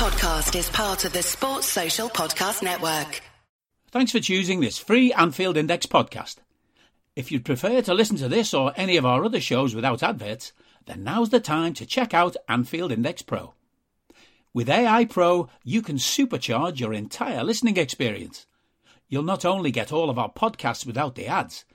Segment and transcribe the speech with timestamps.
[0.00, 3.20] podcast is part of the Sports Social Podcast Network.
[3.90, 6.36] Thanks for choosing this free Anfield Index podcast.
[7.14, 10.54] If you'd prefer to listen to this or any of our other shows without adverts,
[10.86, 13.52] then now's the time to check out Anfield Index Pro.
[14.54, 18.46] With AI Pro, you can supercharge your entire listening experience.
[19.06, 21.66] You'll not only get all of our podcasts without the ads,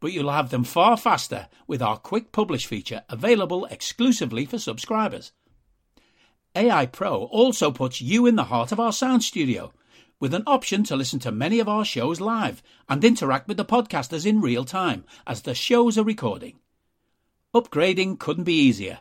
[0.00, 5.32] but you'll have them far faster with our quick publish feature available exclusively for subscribers.
[6.56, 9.72] AI Pro also puts you in the heart of our sound studio
[10.20, 13.64] with an option to listen to many of our shows live and interact with the
[13.64, 16.60] podcasters in real time as the shows are recording.
[17.52, 19.00] Upgrading couldn't be easier.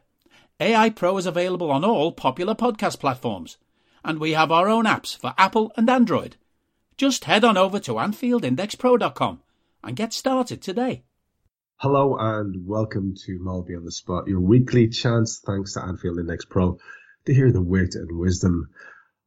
[0.60, 3.58] AI Pro is available on all popular podcast platforms,
[4.04, 6.38] and we have our own apps for Apple and Android.
[6.98, 9.42] Just head on over to AnfieldIndexPro.com
[9.84, 11.04] and get started today.
[11.78, 16.46] Hello and welcome to Molby on the Spot, your weekly chance, thanks to Anfield Index
[16.46, 16.80] Pro,
[17.26, 18.70] to hear the wit and wisdom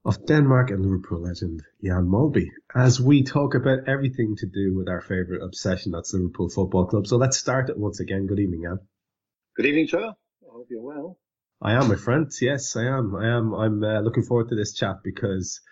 [0.05, 4.89] of Denmark and Liverpool legend Jan Molby as we talk about everything to do with
[4.89, 7.07] our favourite obsession, that's Liverpool Football Club.
[7.07, 8.27] So let's start it once again.
[8.27, 8.79] Good evening, Jan.
[9.57, 10.15] Good evening, Trevor.
[10.43, 11.19] I hope you're well.
[11.63, 12.31] I am, my friend.
[12.41, 13.17] Yes, I am.
[13.17, 13.55] I am.
[13.55, 15.63] I'm uh, looking forward to this chat because,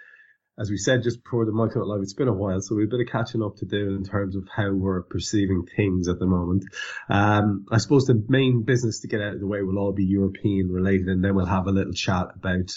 [0.58, 2.86] as we said just before the mic went live, it's been a while, so we've
[2.86, 6.19] a bit of catching up to do in terms of how we're perceiving things at
[6.19, 6.64] the moment.
[7.08, 10.05] Um, I suppose the main business to get out of the way will all be
[10.05, 12.70] European related, and then we'll have a little chat about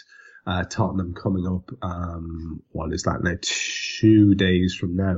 [0.47, 1.69] uh, Tottenham coming up.
[1.83, 3.35] Um, what is that now?
[3.41, 5.17] Two days from now.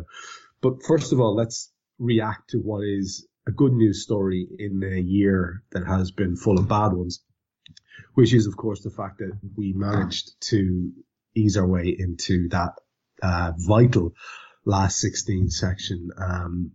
[0.61, 4.99] But first of all, let's react to what is a good news story in a
[4.99, 7.23] year that has been full of bad ones,
[8.15, 10.91] which is of course the fact that we managed to
[11.39, 12.73] ease our way into that
[13.21, 14.13] uh, vital
[14.65, 16.71] last 16 section um,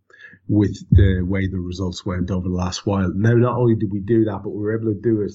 [0.48, 3.10] with the way the results went over the last while.
[3.14, 5.32] Now, not only did we do that, but we were able to do it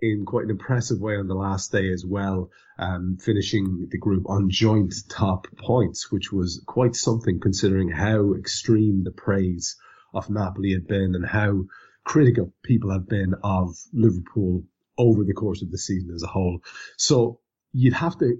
[0.00, 4.28] in quite an impressive way on the last day as well, um, finishing the group
[4.28, 9.76] on joint top points, which was quite something considering how extreme the praise
[10.12, 11.64] of Napoli had been and how
[12.04, 14.64] critical people have been of Liverpool
[14.98, 16.60] over the course of the season as a whole.
[16.96, 17.40] So
[17.72, 18.36] you'd have to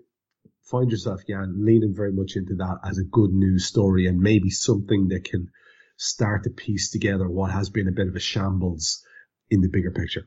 [0.64, 4.50] find yourself, Jan, leaning very much into that as a good news story and maybe
[4.50, 5.48] something that can
[5.97, 9.04] start to piece together what has been a bit of a shambles
[9.50, 10.26] in the bigger picture.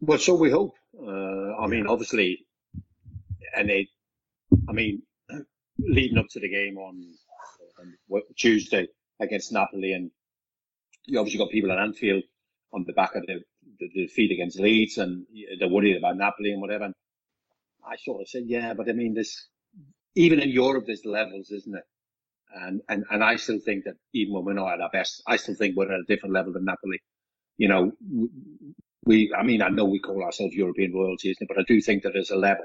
[0.00, 0.74] Well, so we hope.
[0.96, 2.46] Uh, I mean, obviously,
[3.56, 3.88] and it,
[4.68, 5.02] I mean,
[5.78, 7.02] leading up to the game on,
[7.80, 8.88] on Tuesday
[9.20, 10.10] against Napoli, and
[11.06, 12.24] you obviously got people at Anfield
[12.72, 13.40] on the back of the,
[13.78, 15.26] the, the defeat against Leeds, and
[15.58, 16.84] they're worried about Napoli and whatever.
[16.84, 16.94] And
[17.84, 19.48] I sort of said, yeah, but I mean, this
[20.14, 21.84] even in Europe, there's levels, isn't it?
[22.54, 25.36] And and and I still think that even when we're not at our best, I
[25.36, 27.00] still think we're at a different level than Napoli.
[27.56, 27.92] You know,
[29.04, 31.48] we, I mean, I know we call ourselves European royalty, isn't it?
[31.48, 32.64] But I do think that there's a level.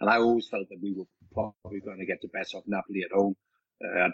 [0.00, 3.02] And I always felt that we were probably going to get the best of Napoli
[3.04, 3.34] at home.
[3.84, 4.08] Uh,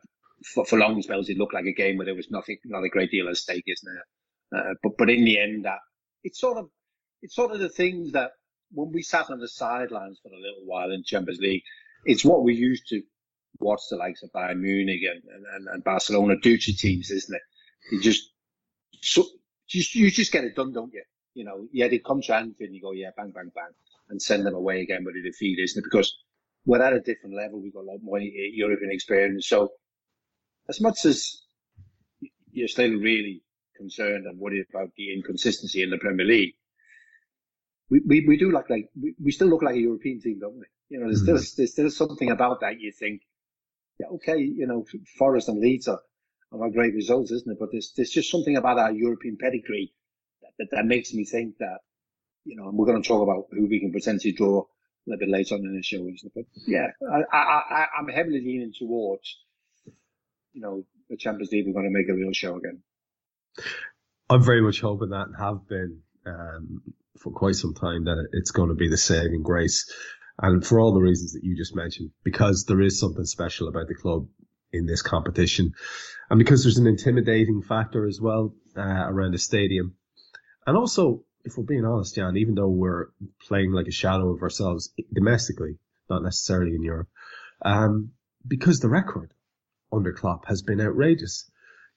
[0.55, 2.89] for, for long spells, it looked like a game where there was nothing, not a
[2.89, 4.59] great deal at stake, isn't it?
[4.59, 5.79] Uh, but, but in the end, that
[6.23, 6.69] it's sort of,
[7.23, 8.31] it's sort of the things that
[8.73, 11.63] when we sat on the sidelines for a little while in Champions League,
[12.05, 13.03] it's what we used to
[13.61, 15.23] watch the likes of Bayern Munich and,
[15.55, 17.43] and, and Barcelona do to teams, isn't it?
[17.93, 18.31] You just,
[19.01, 19.25] so,
[19.69, 21.03] you, you just get it done, don't you?
[21.35, 23.71] you know, yeah, they come to Anfield and you go, yeah, bang, bang, bang,
[24.09, 25.85] and send them away again with a defeat, isn't it?
[25.85, 26.17] Because
[26.65, 27.61] we're at a different level.
[27.61, 29.49] We've got a lot more European experience.
[29.49, 29.73] So
[30.69, 31.43] as much as
[32.53, 33.43] you're still really
[33.77, 36.55] concerned and worried about the inconsistency in the Premier League,
[37.91, 40.57] we, we, we do look like, we, we still look like a European team, don't
[40.57, 40.67] we?
[40.89, 41.37] You know, there's mm-hmm.
[41.37, 43.23] still, there's still something about that you think,
[43.99, 44.85] yeah, okay, you know,
[45.19, 46.01] Forest and Leeds are,
[46.53, 47.59] are great results, isn't it?
[47.59, 49.95] But there's, there's just something about our European pedigree
[50.59, 51.79] that, that makes me think that,
[52.45, 54.67] you know, and we're going to talk about who we can potentially draw a
[55.07, 56.33] little bit later on in the show, isn't it?
[56.35, 59.39] But yeah, I, I, I'm heavily leaning towards,
[60.53, 61.67] you know, the Champions League.
[61.67, 62.83] We're going to make a real show again.
[64.29, 66.83] I'm very much hoping that and have been um,
[67.19, 69.91] for quite some time that it's going to be the saving grace.
[70.39, 73.87] And for all the reasons that you just mentioned, because there is something special about
[73.89, 74.27] the club
[74.73, 75.75] in this competition,
[76.29, 79.95] and because there's an intimidating factor as well uh, around the stadium.
[80.67, 83.09] And also, if we're being honest, Jan, even though we're
[83.47, 85.79] playing like a shadow of ourselves domestically,
[86.11, 87.09] not necessarily in Europe,
[87.63, 88.11] um,
[88.47, 89.33] because the record
[89.93, 91.51] under Klopp has been outrageous.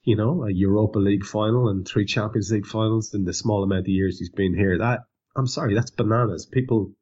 [0.04, 3.82] You know, a Europa League final and three Champions League finals in the small amount
[3.82, 4.78] of years he's been here.
[4.78, 5.02] That
[5.36, 6.46] I'm sorry, that's bananas.
[6.46, 6.94] People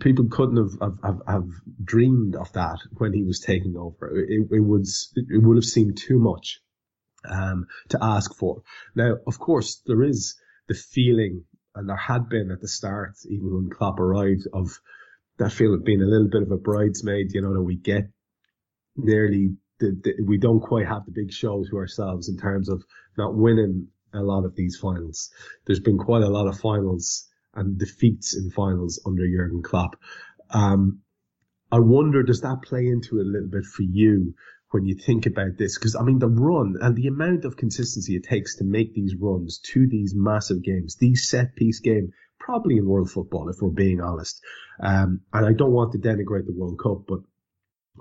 [0.00, 1.48] people couldn't have, have, have, have,
[1.82, 4.16] dreamed of that when he was taking over.
[4.16, 4.86] It, it would
[5.16, 6.60] it would have seemed too much
[7.28, 8.62] um, to ask for.
[8.94, 10.36] Now, of course, there is
[10.68, 11.44] the feeling,
[11.74, 14.78] and there had been at the start, even when Klopp arrived, of
[15.38, 18.08] that feeling of being a little bit of a bridesmaid, you know, that we get
[18.96, 22.84] nearly the, the, we don't quite have the big show to ourselves in terms of
[23.18, 25.30] not winning a lot of these finals.
[25.66, 29.96] There's been quite a lot of finals and defeats in finals under Jurgen Klopp.
[30.50, 31.00] Um,
[31.70, 34.34] I wonder, does that play into it a little bit for you
[34.70, 35.78] when you think about this?
[35.78, 39.14] Because I mean, the run and the amount of consistency it takes to make these
[39.16, 43.70] runs to these massive games, these set piece game, probably in world football, if we're
[43.70, 44.42] being honest.
[44.80, 47.20] Um, and I don't want to denigrate the World Cup, but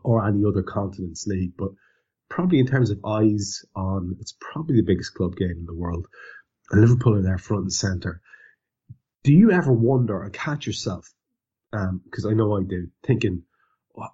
[0.04, 1.70] or any other continents league, but
[2.30, 6.08] probably in terms of eyes on, it's probably the biggest club game in the world.
[6.72, 8.22] And Liverpool are there front and centre.
[9.24, 11.14] Do you ever wonder or catch yourself,
[11.72, 13.44] because um, I know I do, thinking,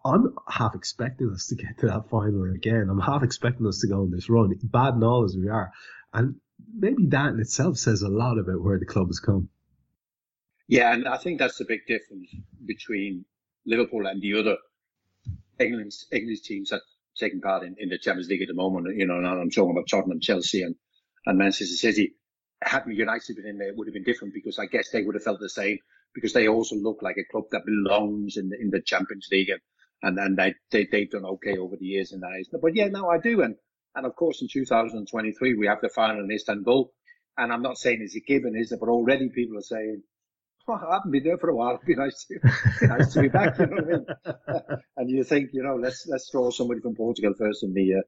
[0.04, 2.88] I'm half expecting us to get to that final again.
[2.90, 5.72] I'm half expecting us to go on this run, bad and all as we are.
[6.14, 6.36] And
[6.74, 9.50] maybe that in itself says a lot about where the club has come.
[10.68, 12.30] Yeah, and I think that's the big difference
[12.66, 13.24] between
[13.66, 14.58] Liverpool and the other
[15.60, 16.82] English English teams that
[17.18, 18.98] taking part in, in the Champions League at the moment.
[18.98, 20.76] You know, and I'm talking about Tottenham, Chelsea, and,
[21.26, 22.16] and Manchester City.
[22.64, 25.16] Had United been in there, it would have been different because I guess they would
[25.16, 25.78] have felt the same
[26.14, 29.50] because they also look like a club that belongs in the, in the Champions League
[30.02, 32.60] and, and, they, they, they've done okay over the years in that.
[32.62, 33.42] But yeah, no, I do.
[33.42, 33.56] And,
[33.96, 36.92] and of course, in 2023, we have the final in Istanbul.
[37.38, 38.80] And I'm not saying it's a given, is it?
[38.80, 40.02] But already people are saying,
[40.68, 41.76] well, I haven't been there for a while.
[41.76, 42.40] It'd be nice to,
[42.82, 43.58] be nice to be back.
[43.60, 44.06] You know I mean?
[44.98, 48.02] and you think, you know, let's let's throw somebody from Portugal first in the uh,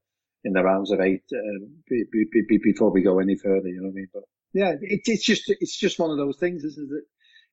[0.44, 3.68] in the rounds of eight uh, be, be, be, before we go any further.
[3.68, 4.08] You know what I mean?
[4.12, 7.04] But yeah, it, it's just it's just one of those things, isn't it?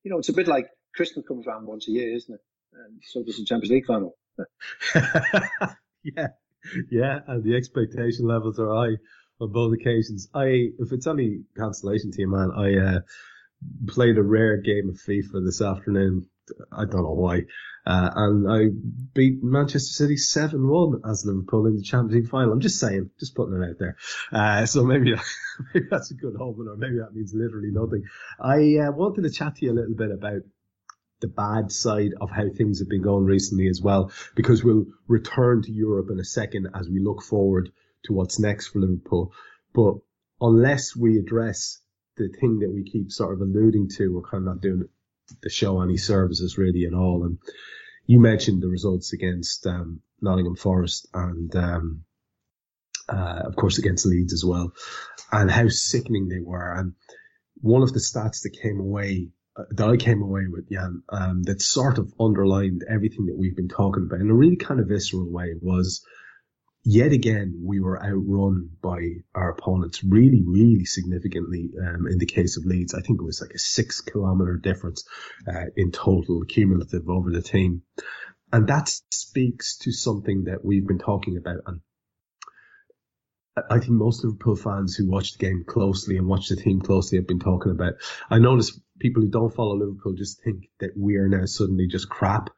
[0.02, 2.40] You know, it's a bit like Christmas comes around once a year, isn't it?
[2.72, 4.16] And so does the Champions League final.
[6.04, 6.28] yeah,
[6.90, 8.96] yeah, and the expectation levels are high
[9.40, 10.28] on both occasions.
[10.34, 12.96] I, if it's any consolation to you, man, I.
[12.96, 13.00] Uh,
[13.88, 16.26] played a rare game of FIFA this afternoon.
[16.72, 17.42] I don't know why.
[17.86, 18.66] Uh, and I
[19.14, 22.52] beat Manchester City 7-1 as Liverpool in the Champions League final.
[22.52, 23.96] I'm just saying, just putting it out there.
[24.32, 25.14] Uh, so maybe,
[25.74, 28.04] maybe that's a good omen or maybe that means literally nothing.
[28.40, 30.42] I uh, wanted to chat to you a little bit about
[31.20, 35.62] the bad side of how things have been going recently as well, because we'll return
[35.62, 37.70] to Europe in a second as we look forward
[38.04, 39.32] to what's next for Liverpool.
[39.74, 39.94] But
[40.40, 41.80] unless we address
[42.18, 44.14] the thing that we keep sort of alluding to.
[44.14, 44.88] We're kind of not doing
[45.42, 47.24] the show any services really at all.
[47.24, 47.38] And
[48.06, 52.04] you mentioned the results against um, Nottingham Forest and um,
[53.08, 54.72] uh, of course against Leeds as well,
[55.32, 56.74] and how sickening they were.
[56.74, 56.94] And
[57.60, 61.42] one of the stats that came away uh, that I came away with, Jan, um,
[61.44, 64.88] that sort of underlined everything that we've been talking about in a really kind of
[64.88, 66.04] visceral way was
[66.84, 68.98] yet again, we were outrun by
[69.34, 71.70] our opponents really, really significantly.
[71.80, 75.04] Um, in the case of Leeds, I think it was like a six kilometer difference
[75.46, 77.82] uh, in total cumulative over the team.
[78.52, 81.58] And that speaks to something that we've been talking about.
[81.66, 81.80] And
[83.70, 87.18] I think most Liverpool fans who watch the game closely and watch the team closely
[87.18, 87.94] have been talking about.
[88.30, 92.08] I notice people who don't follow Liverpool just think that we are now suddenly just
[92.08, 92.50] crap.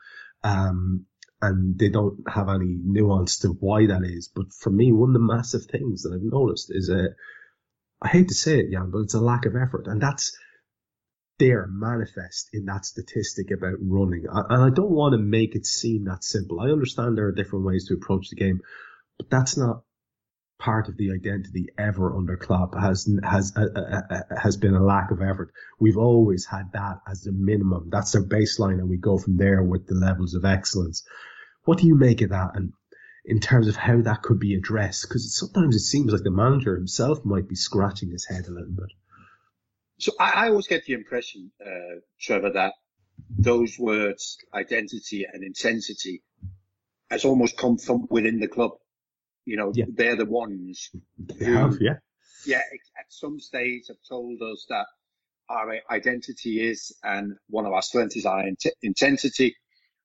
[0.43, 1.07] Um,
[1.43, 4.29] and they don't have any nuance to why that is.
[4.29, 7.09] But for me, one of the massive things that I've noticed is a,
[8.03, 9.87] I hate to say it, Jan, but it's a lack of effort.
[9.87, 10.37] And that's
[11.39, 14.27] there manifest in that statistic about running.
[14.31, 16.61] And I don't want to make it seem that simple.
[16.61, 18.61] I understand there are different ways to approach the game,
[19.19, 19.83] but that's not
[20.61, 24.85] part of the identity ever under Klopp has has uh, uh, uh, has been a
[24.85, 25.53] lack of effort.
[25.81, 27.89] We've always had that as the minimum.
[27.91, 31.03] That's their baseline, and we go from there with the levels of excellence.
[31.65, 32.51] What do you make of that?
[32.55, 32.73] And
[33.25, 36.77] in terms of how that could be addressed, because sometimes it seems like the manager
[36.77, 38.93] himself might be scratching his head a little bit.
[39.99, 42.75] So I, I always get the impression, uh, Trevor, that
[43.29, 46.23] those words, identity and intensity,
[47.11, 48.73] has almost come from within the club.
[49.45, 49.87] You know, yeah.
[49.89, 50.91] they're the ones
[51.39, 51.97] who, have, yeah.
[52.47, 52.59] Yeah,
[52.99, 54.87] at some stage have told us that
[55.49, 59.57] our identity is, and one of our strengths is our int- intensity.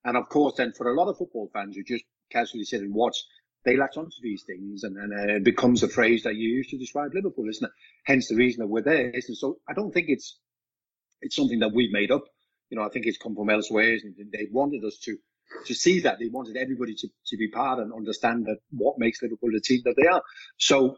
[0.03, 2.93] And of course, then for a lot of football fans who just casually sit and
[2.93, 3.17] watch,
[3.63, 6.69] they latch onto these things and, and uh, it becomes a phrase that you use
[6.69, 7.71] to describe Liverpool, isn't it?
[8.05, 9.09] Hence the reason that we're there.
[9.09, 9.37] Isn't it?
[9.37, 10.37] So I don't think it's,
[11.21, 12.25] it's something that we've made up.
[12.69, 15.17] You know, I think it's come from elsewhere and they wanted us to,
[15.65, 16.19] to see that.
[16.19, 19.81] They wanted everybody to, to be part and understand that what makes Liverpool the team
[19.85, 20.21] that they are.
[20.57, 20.97] So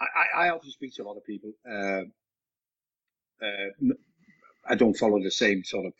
[0.00, 1.52] I, I often speak to a lot of people.
[1.68, 2.02] Uh,
[3.44, 3.94] uh,
[4.68, 5.92] I don't follow the same sort of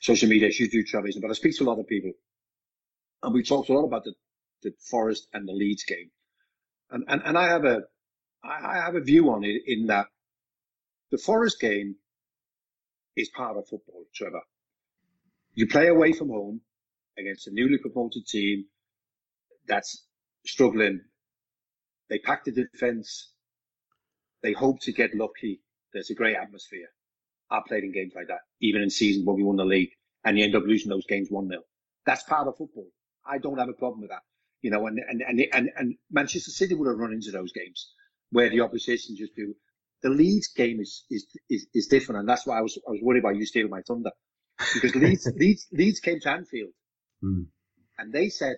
[0.00, 2.12] social media as you do, Travis, but I speak to a lot of people,
[3.22, 4.14] and we talked a lot about the,
[4.62, 6.10] the Forest and the Leeds game,
[6.90, 7.82] and and, and I have a
[8.44, 10.06] I have a view on it in that
[11.10, 11.96] the Forest game
[13.16, 14.42] is part of football, Trevor.
[15.54, 16.60] You play away from home
[17.18, 18.66] against a newly promoted team
[19.66, 20.06] that's
[20.44, 21.00] struggling.
[22.08, 23.32] They pack the defence.
[24.42, 25.60] They hope to get lucky.
[25.92, 26.88] There's a great atmosphere.
[27.50, 29.90] I played in games like that, even in seasons when we won the league,
[30.24, 31.60] and you end up losing those games 1 0.
[32.04, 32.88] That's part of football.
[33.24, 34.22] I don't have a problem with that.
[34.62, 37.92] You know, and, and, and, and, and Manchester City would have run into those games
[38.30, 39.54] where the opposition just do.
[40.02, 42.20] The Leeds game is, is, is, is different.
[42.20, 44.10] And that's why I was, I was worried about you stealing my thunder
[44.74, 46.70] because Leeds, Leeds, Leeds came to Anfield
[47.24, 47.46] Mm.
[47.98, 48.56] and they said,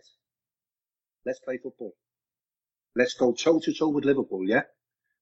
[1.24, 1.94] let's play football.
[2.96, 4.48] Let's go toe to toe with Liverpool.
[4.48, 4.62] Yeah.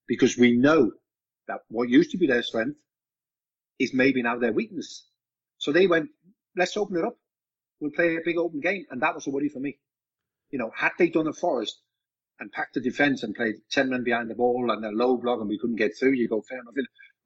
[0.09, 0.93] Because we know
[1.49, 2.78] that what used to be their strength
[3.78, 5.07] is maybe now their weakness.
[5.59, 6.09] So they went,
[6.57, 7.16] let's open it up.
[7.81, 8.87] We'll play a big open game.
[8.90, 9.78] And that was a worry for me.
[10.50, 11.78] You know, had they done a Forest
[12.38, 15.40] and packed the defence and played 10 men behind the ball and a low block
[15.40, 16.75] and we couldn't get through, you go, fair enough.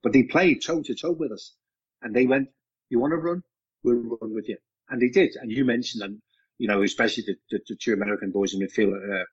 [0.02, 1.55] But they played toe to toe with us
[2.02, 2.49] and they went,
[2.88, 3.43] you want to run?
[3.85, 4.57] We'll run with you.
[4.91, 5.37] And they did.
[5.41, 6.21] And you mentioned, and
[6.59, 9.25] you know, especially the, the, the two American boys in midfield, uh,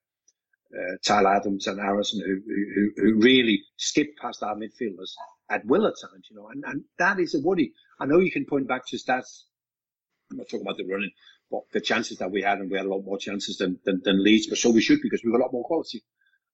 [0.77, 5.11] uh, Tyler Adams and Harrison, who, who, who really skipped past our midfielders
[5.49, 7.73] at will at times, you know, and, and that is a worry.
[7.99, 9.43] I know you can point back to stats.
[10.31, 11.11] I'm not talking about the running,
[11.49, 14.01] but the chances that we had, and we had a lot more chances than, than,
[14.03, 16.03] than Leeds, but so we should because we've got a lot more quality.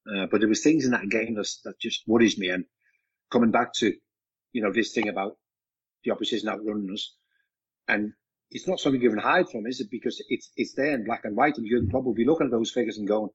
[0.08, 2.50] Uh, but there was things in that game that, that just worries me.
[2.50, 2.66] And
[3.32, 3.94] coming back to,
[4.52, 5.38] you know, this thing about
[6.04, 7.16] the opposition outrunning us,
[7.88, 8.14] and
[8.54, 9.90] it's not something you can hide from, is it?
[9.90, 12.72] Because it's it's there in black and white, and you'll probably be looking at those
[12.72, 13.30] figures and going,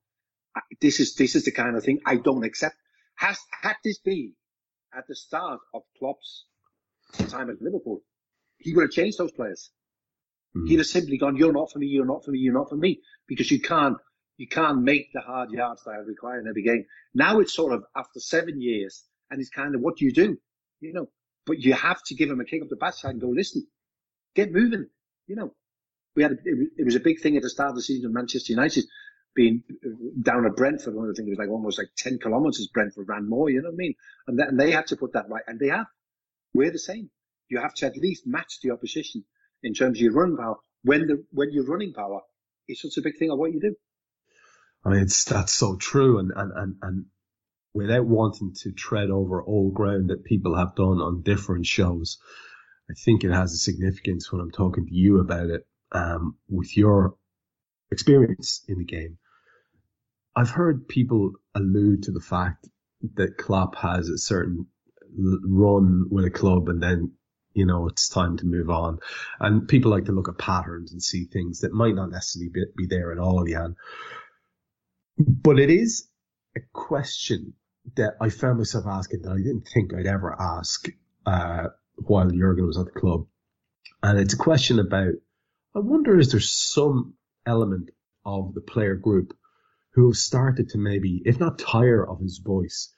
[0.79, 2.75] "This is this is the kind of thing I don't accept."
[3.15, 4.33] Has had this been
[4.93, 6.45] at the start of Klopp's
[7.27, 8.01] time at Liverpool,
[8.57, 9.71] he would have changed those players.
[10.55, 10.69] Mm.
[10.69, 11.87] He'd have simply gone, "You're not for me.
[11.87, 12.39] You're not for me.
[12.39, 13.97] You're not for me," because you can't
[14.37, 16.85] you can't make the hard yards that are required in every game.
[17.13, 20.37] Now it's sort of after seven years, and it's kind of what do you do,
[20.79, 21.11] you know?
[21.45, 23.67] But you have to give him a kick up the backside and go, "Listen,
[24.33, 24.87] get moving."
[25.29, 25.53] You know,
[26.15, 28.51] we had a, it was a big thing at the start of the season Manchester
[28.51, 28.83] United
[29.35, 29.63] being
[30.21, 30.95] down at Brentford.
[30.95, 33.69] One of the things was like almost like 10 kilometres Brentford ran more, you know
[33.69, 33.93] what I mean?
[34.27, 35.43] And, that, and they had to put that right.
[35.47, 35.85] And they have.
[36.53, 37.11] We're the same.
[37.47, 39.23] You have to at least match the opposition
[39.61, 42.21] in terms of your run power when the, when your running power
[42.67, 43.75] is such a big thing of what you do.
[44.83, 46.17] I mean, it's, that's so true.
[46.17, 47.05] And, and, and, and
[47.73, 52.17] without wanting to tread over old ground that people have done on different shows,
[52.89, 56.75] I think it has a significance when I'm talking to you about it, um, with
[56.75, 57.15] your
[57.91, 59.17] experience in the game.
[60.35, 62.67] I've heard people allude to the fact
[63.15, 64.67] that Klopp has a certain
[65.17, 67.13] run with a club and then,
[67.53, 68.99] you know, it's time to move on.
[69.39, 72.63] And people like to look at patterns and see things that might not necessarily be,
[72.75, 73.75] be there at all, Jan.
[75.17, 76.07] But it is
[76.55, 77.53] a question
[77.95, 80.87] that I found myself asking that I didn't think I'd ever ask,
[81.25, 81.67] uh,
[82.05, 83.25] while Jurgen was at the club.
[84.01, 85.13] And it's a question about,
[85.75, 87.15] I wonder is there some
[87.45, 87.91] element
[88.25, 89.33] of the player group
[89.93, 92.93] who have started to maybe, if not tire of his voice,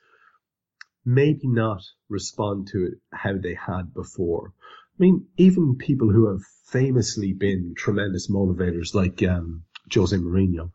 [1.05, 4.53] maybe not respond to it how they had before.
[5.00, 10.72] I mean, even people who have famously been tremendous motivators like um, Jose Mourinho,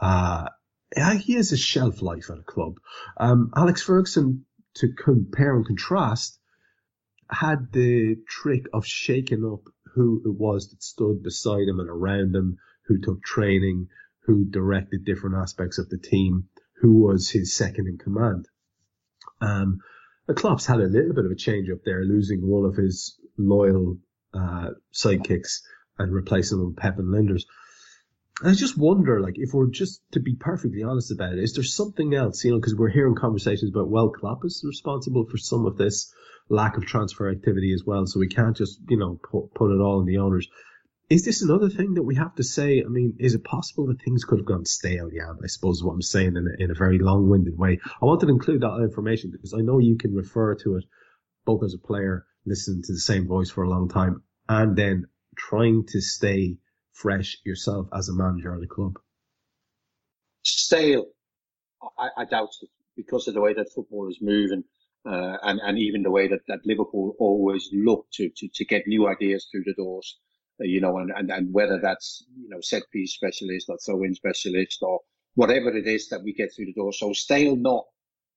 [0.00, 0.48] uh,
[1.18, 2.78] he has a shelf life at a club.
[3.18, 6.38] Um, Alex Ferguson, to compare and contrast,
[7.30, 12.34] had the trick of shaking up who it was that stood beside him and around
[12.34, 13.88] him, who took training,
[14.26, 16.48] who directed different aspects of the team,
[16.80, 18.46] who was his second in command.
[19.40, 19.80] Um,
[20.34, 23.98] Klopp's had a little bit of a change up there, losing one of his loyal
[24.34, 25.60] uh, sidekicks
[25.98, 27.44] and replacing him with Pepijn Lijnders.
[28.44, 31.64] I just wonder, like, if we're just to be perfectly honest about it, is there
[31.64, 35.64] something else, you know, because we're hearing conversations about, well, Klopp is responsible for some
[35.64, 36.12] of this
[36.48, 39.80] lack of transfer activity as well, so we can't just, you know, put, put it
[39.80, 40.48] all in the owners.
[41.08, 42.82] Is this another thing that we have to say?
[42.84, 45.08] I mean, is it possible that things could have gone stale?
[45.12, 47.78] Yeah, I suppose what I'm saying in a, in a very long-winded way.
[47.84, 50.84] I wanted to include that information because I know you can refer to it
[51.44, 55.04] both as a player, listening to the same voice for a long time, and then
[55.36, 56.58] trying to stay
[56.96, 58.98] fresh yourself as a manager of the club?
[60.42, 61.06] Stale,
[61.98, 64.64] I, I doubt it because of the way that football is moving.
[65.06, 68.88] Uh, and, and even the way that, that Liverpool always look to, to, to get
[68.88, 70.18] new ideas through the doors,
[70.60, 74.02] uh, you know, and, and, and whether that's, you know, set piece specialist or throw
[74.02, 75.00] in specialist or
[75.34, 76.92] whatever it is that we get through the door.
[76.92, 77.84] So stale, not,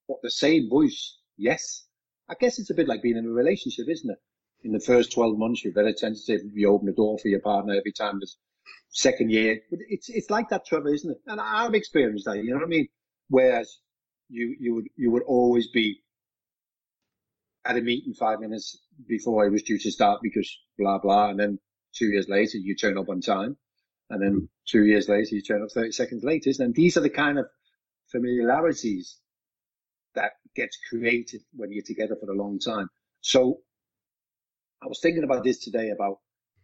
[0.07, 1.85] but the same voice, yes.
[2.29, 4.19] I guess it's a bit like being in a relationship, isn't it?
[4.63, 6.41] In the first 12 months, you're very tentative.
[6.53, 8.37] You open the door for your partner every time there's
[8.89, 9.61] second year.
[9.71, 11.21] It's it's like that, Trevor, isn't it?
[11.27, 12.37] And I've experienced that.
[12.37, 12.87] You know what I mean?
[13.29, 13.77] Whereas
[14.27, 16.01] you you would you would always be
[17.65, 21.39] at a meeting five minutes before I was due to start because blah blah, and
[21.39, 21.59] then
[21.93, 23.57] two years later you turn up on time,
[24.09, 26.51] and then two years later you turn up 30 seconds later.
[26.59, 27.45] And these are the kind of
[28.11, 29.17] familiarities
[30.15, 32.87] that gets created when you're together for a long time.
[33.21, 33.59] So
[34.81, 36.17] I was thinking about this today about,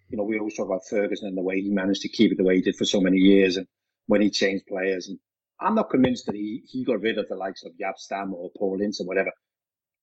[0.09, 2.37] you know, we always talk about Ferguson and the way he managed to keep it
[2.37, 3.67] the way he did for so many years and
[4.07, 5.07] when he changed players.
[5.07, 5.19] And
[5.59, 8.49] I'm not convinced that he, he got rid of the likes of Jaap Stam or
[8.57, 9.31] Paul Ince or whatever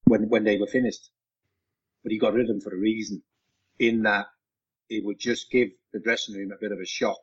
[0.04, 1.10] when, when they were finished.
[2.02, 3.22] But he got rid of them for a reason
[3.78, 4.26] in that
[4.88, 7.20] it would just give the dressing room a bit of a shock.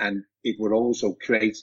[0.00, 1.56] And it would also create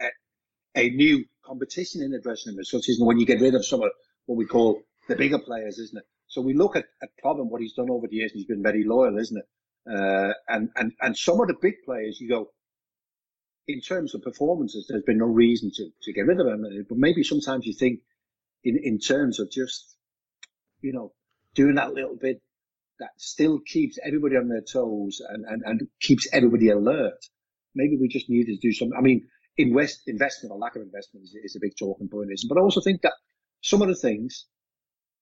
[0.00, 3.54] a, a, a new competition in the dressing room, such as when you get rid
[3.54, 3.90] of some of
[4.26, 6.04] what we call the bigger players, isn't it?
[6.28, 8.62] So we look at, at and what he's done over the years, and he's been
[8.62, 9.48] very loyal, isn't it?
[9.86, 12.50] Uh, and, and, and some of the big players, you go,
[13.66, 16.64] in terms of performances, there's been no reason to, to get rid of them.
[16.88, 18.00] But maybe sometimes you think
[18.64, 19.96] in, in terms of just,
[20.80, 21.12] you know,
[21.54, 22.40] doing that little bit
[23.00, 27.18] that still keeps everybody on their toes and, and, and keeps everybody alert.
[27.74, 28.96] Maybe we just need to do something.
[28.96, 29.26] I mean,
[29.58, 32.48] invest, investment or lack of investment is, is a big talking point, isn't it?
[32.48, 33.14] But I also think that
[33.62, 34.46] some of the things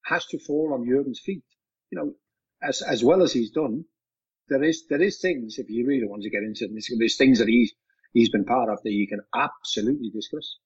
[0.05, 1.43] has to fall on Jurgen's feet.
[1.91, 2.13] You know,
[2.61, 3.85] as, as well as he's done,
[4.49, 7.39] there is, there is things, if you really want to get into it, there's things
[7.39, 7.73] that he's,
[8.13, 10.57] he's been part of that you can absolutely discuss.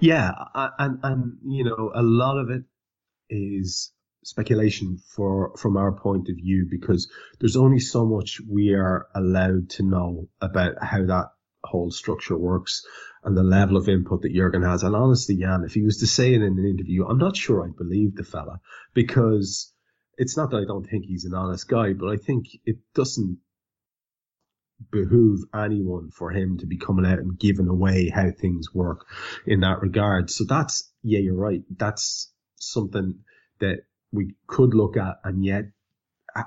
[0.00, 0.32] Yeah.
[0.54, 2.64] And, and, you know, a lot of it
[3.30, 3.92] is
[4.24, 7.10] speculation for from our point of view because
[7.40, 11.26] there's only so much we are allowed to know about how that
[11.62, 12.82] whole structure works
[13.22, 14.82] and the level of input that Jurgen has.
[14.82, 17.64] And honestly, Jan, if he was to say it in an interview, I'm not sure
[17.64, 18.60] I'd believe the fella
[18.92, 19.72] because
[20.16, 23.38] it's not that I don't think he's an honest guy, but I think it doesn't
[24.90, 29.06] behoove anyone for him to be coming out and giving away how things work
[29.46, 30.30] in that regard.
[30.30, 31.62] So that's, yeah, you're right.
[31.76, 33.20] That's something
[33.60, 33.80] that
[34.12, 35.64] we could look at and yet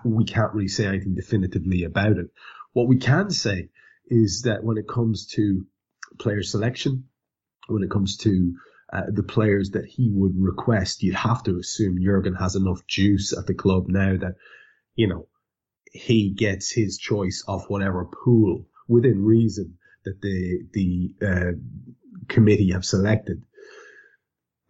[0.03, 2.27] we can't really say anything definitively about it.
[2.73, 3.69] What we can say
[4.07, 5.65] is that when it comes to
[6.19, 7.05] player selection,
[7.67, 8.53] when it comes to
[8.91, 13.37] uh, the players that he would request, you'd have to assume Jurgen has enough juice
[13.37, 14.35] at the club now that,
[14.95, 15.27] you know,
[15.91, 21.51] he gets his choice of whatever pool within reason that the, the, uh,
[22.27, 23.43] committee have selected.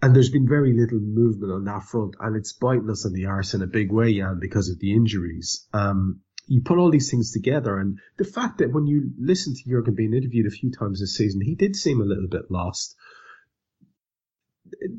[0.02, 3.26] And there's been very little movement on that front, and it's biting us on the
[3.26, 5.68] arse in a big way, Jan, because of the injuries.
[5.74, 9.70] Um, you put all these things together, and the fact that when you listen to
[9.70, 12.96] Jurgen being interviewed a few times this season, he did seem a little bit lost.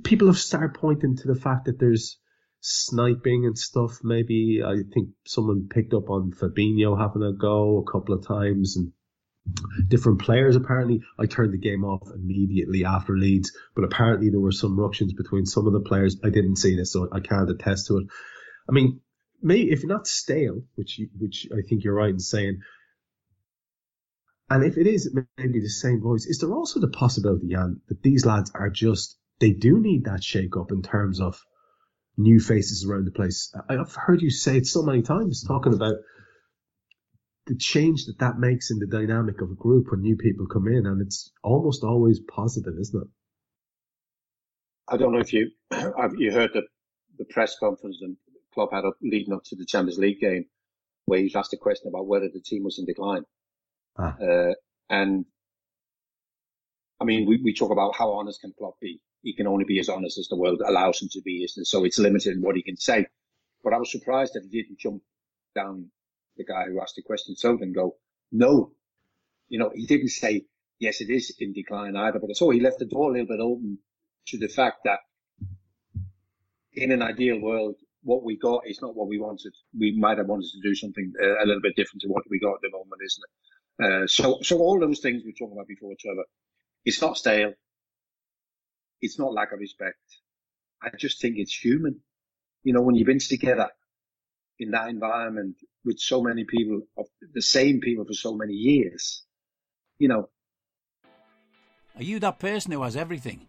[0.03, 2.19] People have started pointing to the fact that there's
[2.61, 3.99] sniping and stuff.
[4.03, 8.77] Maybe I think someone picked up on Fabinho having a go a couple of times,
[8.77, 8.92] and
[9.88, 11.03] different players apparently.
[11.18, 15.47] I turned the game off immediately after Leeds, but apparently there were some ructions between
[15.47, 16.16] some of the players.
[16.25, 18.07] I didn't see this, so I can't attest to it.
[18.68, 19.01] I mean,
[19.40, 22.61] may if not stale, which you, which I think you're right in saying,
[24.51, 28.03] and if it is maybe the same voice, is there also the possibility, Jan, that
[28.03, 31.40] these lads are just they do need that shake up in terms of
[32.19, 33.55] new faces around the place.
[33.69, 35.95] I've heard you say it so many times, talking about
[37.47, 40.69] the change that that makes in the dynamic of a group when new people come
[40.69, 43.09] in, and it's almost always positive, isn't it?
[44.91, 46.63] I don't know if you have you heard the
[47.19, 48.17] the press conference and
[48.53, 50.45] Klopp had up leading up to the Champions League game,
[51.07, 53.23] where he was asked a question about whether the team was in decline,
[53.99, 54.17] ah.
[54.21, 54.55] uh,
[54.91, 55.25] and
[57.01, 59.01] I mean, we, we talk about how honest can Klopp be.
[59.23, 61.67] He can only be as honest as the world allows him to be, isn't it?
[61.67, 63.07] so it's limited in what he can say.
[63.63, 65.03] But I was surprised that he didn't jump
[65.55, 65.91] down
[66.37, 67.97] the guy who asked the question so and go,
[68.31, 68.73] no.
[69.49, 70.45] You know, he didn't say,
[70.79, 73.41] yes, it is in decline either, but so he left the door a little bit
[73.41, 73.79] open
[74.29, 75.01] to the fact that
[76.73, 79.53] in an ideal world, what we got is not what we wanted.
[79.79, 82.39] We might have wanted to do something uh, a little bit different to what we
[82.39, 83.33] got at the moment, isn't it?
[83.81, 86.25] Uh, so, so all those things we talked about before, Trevor,
[86.88, 87.53] it's not stale.
[89.03, 89.98] It's not lack of respect.
[90.83, 92.01] I just think it's human.
[92.62, 93.68] You know, when you've been together
[94.59, 99.22] in that environment with so many people of the same people for so many years.
[99.98, 100.29] You know.
[101.94, 103.48] Are you that person who has everything?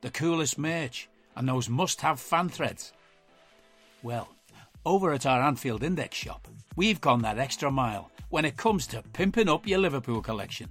[0.00, 2.94] The coolest merch and those must have fan threads?
[4.02, 4.28] Well,
[4.86, 9.02] over at our Anfield Index shop, we've gone that extra mile when it comes to
[9.12, 10.70] pimping up your Liverpool collection.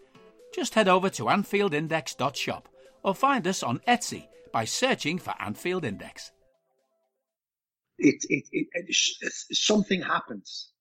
[0.53, 2.67] Just head over to AnfieldIndex.shop
[3.03, 6.31] or find us on Etsy by searching for Anfield Index.
[7.97, 8.95] It, it, it, it
[9.53, 10.71] something happens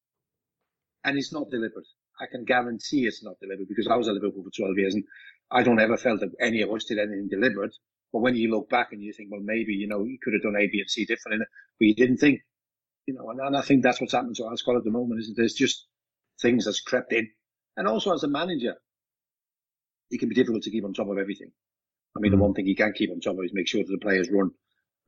[1.04, 1.84] and it's not delivered.
[2.20, 5.04] I can guarantee it's not delivered because I was at Liverpool for 12 years and
[5.50, 7.74] I don't ever felt that any of us did anything deliberate.
[8.12, 10.42] But when you look back and you think, well, maybe, you know, you could have
[10.42, 11.46] done A, B, and C differently,
[11.78, 12.40] but you didn't think,
[13.06, 15.20] you know, and, and I think that's what's happened to our squad at the moment,
[15.20, 15.86] is there's just
[16.40, 17.30] things that's crept in.
[17.76, 18.74] And also as a manager,
[20.10, 21.50] it can be difficult to keep on top of everything.
[22.16, 22.38] I mean, mm-hmm.
[22.38, 24.28] the one thing you can keep on top of is make sure that the players
[24.30, 24.50] run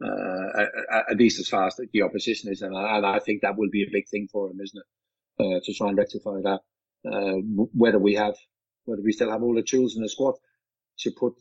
[0.04, 3.42] uh, at, at, least as fast as the opposition is, and I, and I, think
[3.42, 4.86] that will be a big thing for him, isn't it?
[5.44, 6.60] Uh, to try and rectify that.
[7.04, 7.40] Uh,
[7.72, 8.36] whether we have,
[8.84, 10.34] whether we still have all the tools in the squad
[10.98, 11.34] to put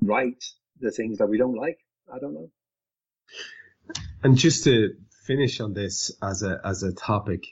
[0.00, 0.42] right
[0.80, 1.78] the things that we don't like,
[2.12, 2.50] I don't know.
[4.22, 4.94] And just to
[5.26, 7.46] finish on this as a as a topic,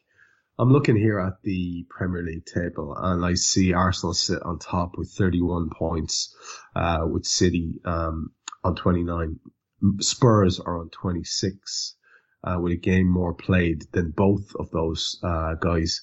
[0.59, 4.99] I'm looking here at the Premier League table and I see Arsenal sit on top
[4.99, 6.37] with 31 points,
[6.77, 8.33] uh, with City, um,
[8.63, 9.41] on 29.
[10.01, 11.97] Spurs are on 26,
[12.45, 16.03] uh, with a game more played than both of those, uh, guys.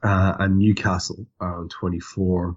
[0.00, 2.56] Uh, and Newcastle are on 24,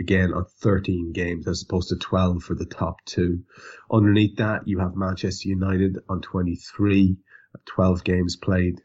[0.00, 3.44] again on 13 games as opposed to 12 for the top two.
[3.90, 7.18] Underneath that, you have Manchester United on 23,
[7.66, 8.80] 12 games played,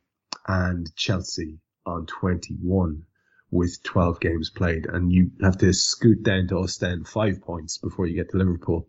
[0.49, 3.03] and Chelsea on 21
[3.49, 4.85] with 12 games played.
[4.85, 8.37] And you have to scoot down to us then five points before you get to
[8.37, 8.87] Liverpool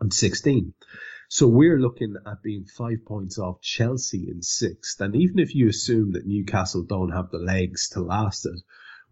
[0.00, 0.74] on 16.
[1.28, 5.00] So we're looking at being five points off Chelsea in sixth.
[5.00, 8.60] And even if you assume that Newcastle don't have the legs to last it,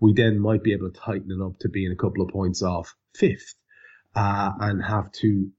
[0.01, 2.63] we then might be able to tighten it up to being a couple of points
[2.63, 3.55] off fifth,
[4.15, 5.51] uh, and have to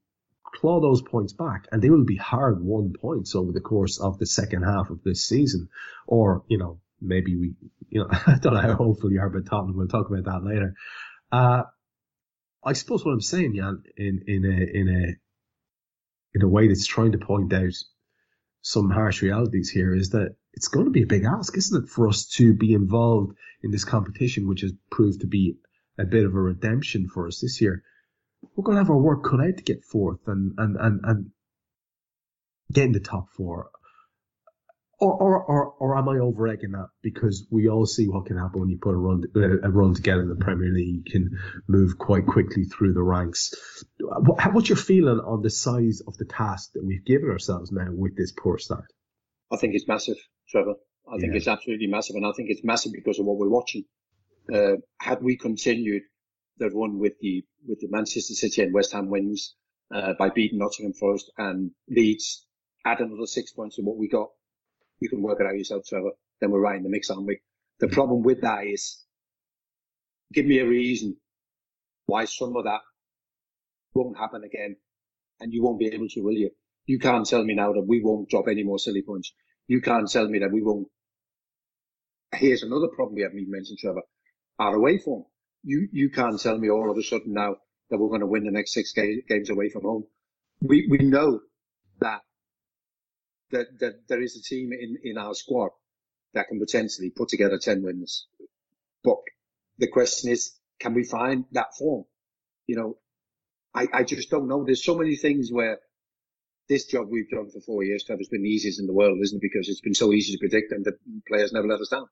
[0.43, 1.67] claw those points back.
[1.71, 5.03] And they will be hard won points over the course of the second half of
[5.03, 5.69] this season.
[6.07, 7.53] Or, you know, maybe we,
[7.89, 9.77] you know, I don't know how hopeful you are about Tottenham.
[9.77, 10.73] We'll talk about that later.
[11.31, 11.63] Uh,
[12.63, 16.85] I suppose what I'm saying, Jan, in, in a, in a, in a way that's
[16.85, 17.73] trying to point out
[18.61, 21.89] some harsh realities here is that it's going to be a big ask, isn't it,
[21.89, 23.33] for us to be involved
[23.63, 25.57] in this competition, which has proved to be
[25.97, 27.83] a bit of a redemption for us this year.
[28.55, 31.31] We're going to have our work cut out to get fourth and, and, and, and
[32.71, 33.69] get in the top four.
[35.01, 36.89] Or, or, or, or am I over egging that?
[37.01, 39.23] Because we all see what can happen when you put a run,
[39.63, 41.05] a run together in the Premier League.
[41.05, 43.53] You can move quite quickly through the ranks.
[43.99, 47.87] What, What's your feeling on the size of the task that we've given ourselves now
[47.89, 48.91] with this poor start?
[49.49, 50.17] I think it's massive,
[50.49, 50.75] Trevor.
[51.07, 51.21] I yeah.
[51.21, 52.17] think it's absolutely massive.
[52.17, 53.85] And I think it's massive because of what we're watching.
[54.53, 56.03] Uh, had we continued
[56.57, 59.55] the run with the, with the Manchester City and West Ham wins,
[59.95, 62.45] uh, by beating Nottingham Forest and Leeds,
[62.85, 64.27] add another six points to what we got
[64.99, 66.11] you can work it out yourself, Trevor.
[66.41, 67.39] Then we're right in the mix, aren't we?
[67.79, 67.93] The mm.
[67.93, 69.03] problem with that is,
[70.33, 71.17] give me a reason
[72.05, 72.81] why some of that
[73.93, 74.75] won't happen again,
[75.39, 76.51] and you won't be able to, will you?
[76.85, 79.31] You can't tell me now that we won't drop any more silly points.
[79.67, 80.87] You can't tell me that we won't.
[82.33, 84.01] Here's another problem we haven't even mentioned, Trevor.
[84.57, 85.25] Our away form.
[85.63, 87.57] You you can't tell me all of a sudden now
[87.89, 90.05] that we're going to win the next six games away from home.
[90.61, 91.41] We we know
[91.99, 92.21] that
[93.51, 95.69] that, that there is a team in, in our squad
[96.33, 98.27] that can potentially put together 10 wins.
[99.03, 99.17] But
[99.77, 102.05] the question is, can we find that form?
[102.67, 102.97] You know,
[103.73, 104.63] I, I just don't know.
[104.63, 105.79] There's so many things where
[106.67, 109.17] this job we've done for four years, Trev, has been the easiest in the world,
[109.21, 109.41] isn't it?
[109.41, 110.93] Because it's been so easy to predict and the
[111.27, 112.05] players never let us down.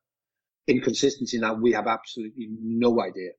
[0.68, 3.32] Inconsistency now, we have absolutely no idea.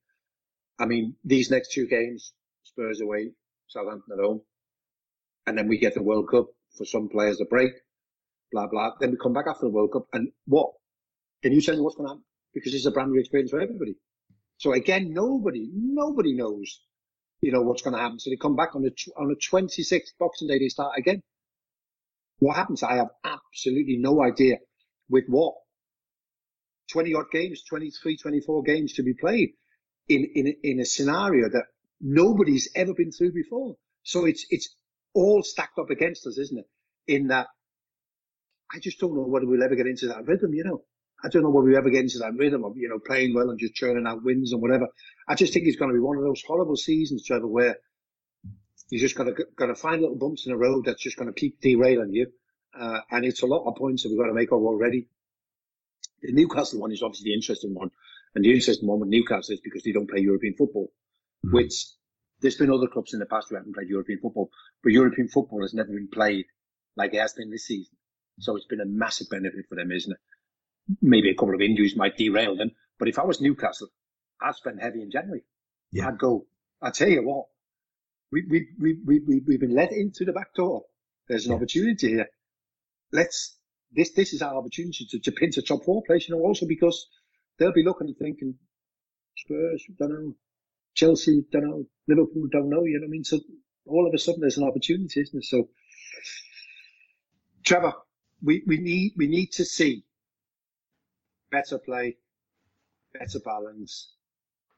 [0.79, 2.33] I mean, these next two games,
[2.63, 3.33] Spurs away,
[3.67, 4.43] Southampton at home,
[5.47, 7.73] and then we get the World Cup for some players a break
[8.51, 8.93] blah, blah.
[9.01, 10.73] Then we come back after the World Cup and what?
[11.43, 12.25] Can you tell me what's going to happen?
[12.53, 13.95] Because it's a brand new experience for everybody.
[14.57, 16.81] So again, nobody, nobody knows,
[17.41, 18.19] you know, what's going to happen.
[18.19, 21.23] So they come back on the, on the 26th Boxing Day, they start again.
[22.41, 22.83] What happens?
[22.83, 24.57] I have absolutely no idea
[25.09, 25.55] with what
[26.93, 29.51] 20 odd games, 23, 24 games to be played
[30.09, 31.65] in, in, in a scenario that
[32.01, 33.77] nobody's ever been through before.
[34.03, 34.75] So it's, it's
[35.15, 36.67] all stacked up against us, isn't it?
[37.07, 37.49] In that
[38.73, 40.83] I just don't know whether we'll ever get into that rhythm, you know.
[41.25, 43.51] I don't know whether we ever get into that rhythm of, you know, playing well
[43.51, 44.87] and just churning out wins and whatever.
[45.29, 47.77] I just think it's going to be one of those horrible seasons, Trevor, where
[48.91, 51.33] you just got to got to find little bumps in the road that's just going
[51.33, 52.29] to keep derailing you.
[52.79, 55.09] Uh, and it's a lot of points that we've got to make up already.
[56.23, 57.91] The Newcastle one is obviously the interesting one.
[58.35, 60.93] And the interesting one with Newcastle is because they don't play European football,
[61.45, 61.57] mm-hmm.
[61.57, 61.75] which
[62.41, 64.51] there's been other clubs in the past who haven't played European football,
[64.83, 66.47] but European football has never been played
[66.97, 67.97] like it has been this season.
[68.39, 70.19] So it's been a massive benefit for them, isn't it?
[71.03, 72.71] maybe a couple of injuries might derail them.
[72.99, 73.89] But if I was Newcastle,
[74.41, 75.43] I'd spend heavy in January.
[75.93, 76.09] Yeah.
[76.09, 76.47] I'd go.
[76.83, 77.47] I tell you what,
[78.33, 80.85] we we we we we we've been let into the back door.
[81.29, 81.57] There's an Yeah.
[81.57, 82.29] opportunity here.
[83.13, 83.57] Let's
[83.93, 86.29] this this is our opportunity to, to pinch a top four place.
[86.29, 87.09] You know, also because
[87.59, 88.55] they'll be looking and thinking
[89.37, 90.37] Spurs, don't know,
[90.95, 92.85] Chelsea, don't know, Liverpool, don't know.
[92.85, 93.25] You know what I mean?
[93.25, 93.41] So
[93.87, 95.43] all of a sudden there's an opportunity, isn't there?
[95.43, 95.69] So,
[97.65, 97.95] Trevor,
[98.43, 100.05] we, we need we need to see
[101.51, 102.17] better play,
[103.13, 104.13] better balance.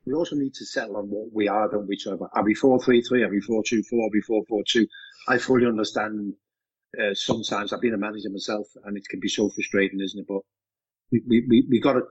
[0.06, 2.28] We also need to settle on what we are, don't we, Trevor?
[2.32, 3.22] Are we four three three?
[3.22, 4.06] Are we four two four?
[4.06, 4.86] Are we four four two?
[5.28, 6.34] I fully understand.
[6.98, 10.26] Uh, sometimes I've been a manager myself, and it can be so frustrating, isn't it?
[10.26, 10.40] But
[11.12, 12.02] we we we, we got to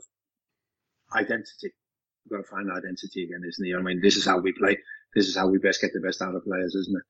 [1.16, 1.74] identity.
[2.26, 3.76] We've got to find identity again, isn't it?
[3.76, 4.78] I mean, this is how we play.
[5.16, 7.04] This is how we best get the best out of players, isn't it?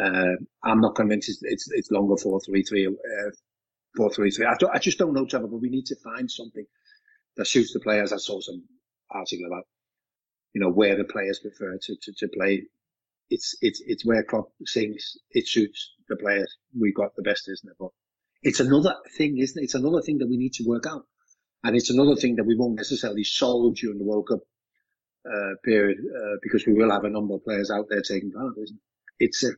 [0.00, 3.30] Uh, I'm not convinced it's, it's, it's longer four three three, uh,
[3.98, 4.46] four three three.
[4.46, 6.66] I, don't, I just don't know, Trevor, but we need to find something
[7.36, 8.12] that suits the players.
[8.12, 8.62] I saw some
[9.10, 9.66] article about,
[10.54, 12.52] you know, where the players prefer to, to, to play.
[13.28, 15.18] It's, it's, it's where Klopp sings.
[15.30, 16.50] It suits the players.
[16.80, 17.76] We've got the best, isn't it?
[17.78, 17.90] But
[18.42, 19.64] it's another thing, isn't it?
[19.64, 21.04] It's another thing that we need to work out.
[21.64, 24.40] And it's another thing that we won't necessarily solve during the World Cup
[25.26, 28.54] uh, period uh, because we will have a number of players out there taking part,
[28.62, 29.24] isn't it?
[29.26, 29.50] It's a,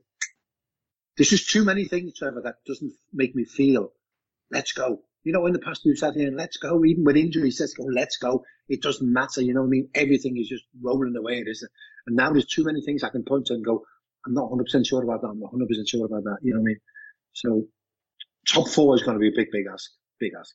[1.16, 3.92] there's just too many things, Trevor, that doesn't make me feel,
[4.50, 5.00] let's go.
[5.24, 7.74] You know, in the past we've sat here and let's go, even with injuries, let's
[7.74, 8.44] go, let's go.
[8.68, 9.88] It doesn't matter, you know what I mean?
[9.94, 11.66] Everything is just rolling away, it is.
[12.06, 13.84] And now there's too many things I can point to and go,
[14.26, 16.64] I'm not 100% sure about that, I'm not 100% sure about that, you know what
[16.64, 16.80] I mean?
[17.32, 17.66] So,
[18.48, 20.54] top four is going to be a big, big ask, big ask.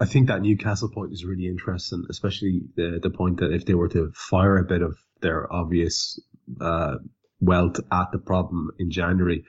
[0.00, 3.74] I think that Newcastle point is really interesting, especially the the point that if they
[3.74, 6.20] were to fire a bit of their obvious
[6.60, 6.96] uh,
[7.40, 9.44] wealth at the problem in January,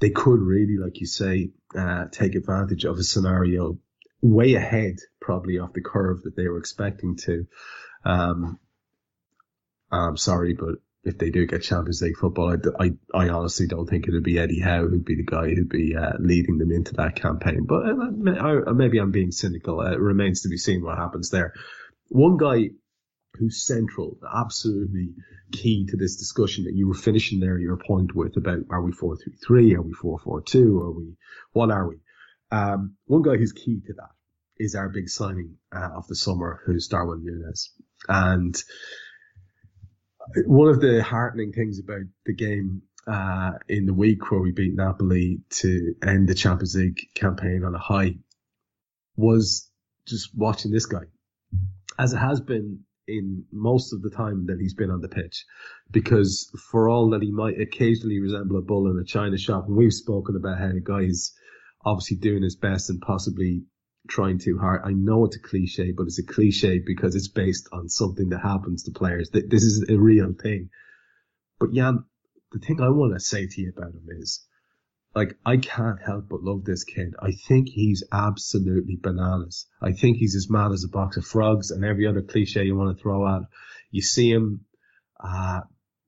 [0.00, 3.78] they could really, like you say, uh, take advantage of a scenario
[4.20, 7.46] way ahead, probably off the curve that they were expecting to.
[8.04, 8.58] Um,
[9.90, 13.88] I'm sorry, but if they do get Champions League football, I, I, I honestly don't
[13.88, 16.94] think it'd be Eddie Howe who'd be the guy who'd be uh, leading them into
[16.94, 17.64] that campaign.
[17.66, 19.80] But uh, maybe I'm being cynical.
[19.80, 21.54] Uh, it remains to be seen what happens there.
[22.08, 22.70] One guy
[23.38, 25.14] who's central, absolutely
[25.52, 28.92] key to this discussion that you were finishing there your point with about are we
[28.92, 31.16] 4-3-3, are we 4-4-2, are we,
[31.52, 31.96] what are we?
[32.50, 34.10] Um, one guy who's key to that
[34.58, 37.68] is our big signing uh, of the summer, who's Darwin Núñez.
[38.08, 38.56] And
[40.46, 44.74] one of the heartening things about the game uh, in the week where we beat
[44.74, 48.16] Napoli to end the Champions League campaign on a high
[49.16, 49.70] was
[50.06, 51.04] just watching this guy,
[51.98, 55.44] as it has been in most of the time that he's been on the pitch,
[55.90, 59.76] because for all that he might occasionally resemble a bull in a china shop, and
[59.76, 61.32] we've spoken about how the guy's
[61.84, 63.62] obviously doing his best and possibly
[64.08, 64.82] trying too hard.
[64.84, 68.40] I know it's a cliche, but it's a cliche because it's based on something that
[68.40, 69.30] happens to players.
[69.30, 70.70] This is a real thing.
[71.58, 72.04] But Jan,
[72.52, 74.46] the thing I want to say to you about him is,
[75.14, 77.14] like, I can't help but love this kid.
[77.20, 79.66] I think he's absolutely bananas.
[79.82, 82.76] I think he's as mad as a box of frogs and every other cliche you
[82.76, 83.46] want to throw out.
[83.90, 84.64] You see him,
[85.18, 85.60] uh,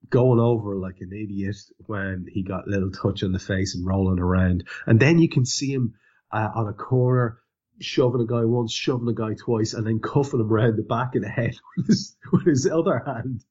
[0.09, 3.85] going over like an idiot when he got a little touch on the face and
[3.85, 4.65] rolling around.
[4.85, 5.95] And then you can see him
[6.31, 7.39] uh, on a corner
[7.79, 11.15] shoving a guy once, shoving a guy twice, and then cuffing him around the back
[11.15, 13.43] of the head with his, with his other hand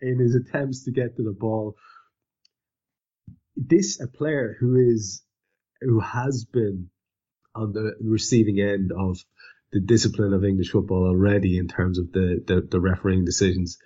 [0.00, 1.76] in his attempts to get to the ball.
[3.56, 5.22] This a player who is
[5.80, 6.90] who has been
[7.54, 9.18] on the receiving end of
[9.72, 13.78] the discipline of English football already in terms of the the, the refereeing decisions.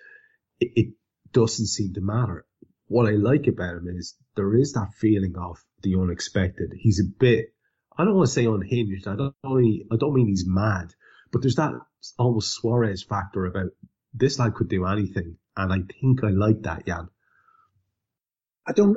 [0.59, 0.95] It, it
[1.33, 2.45] doesn't seem to matter.
[2.87, 6.73] What I like about him is there is that feeling of the unexpected.
[6.77, 7.55] He's a bit
[8.01, 9.07] I don't want to say unhinged.
[9.07, 10.95] I don't only, I don't mean he's mad,
[11.31, 11.73] but there's that
[12.19, 13.73] almost Suarez factor about
[14.15, 17.09] this lad could do anything, and I think I like that, Jan.
[18.67, 18.97] I don't.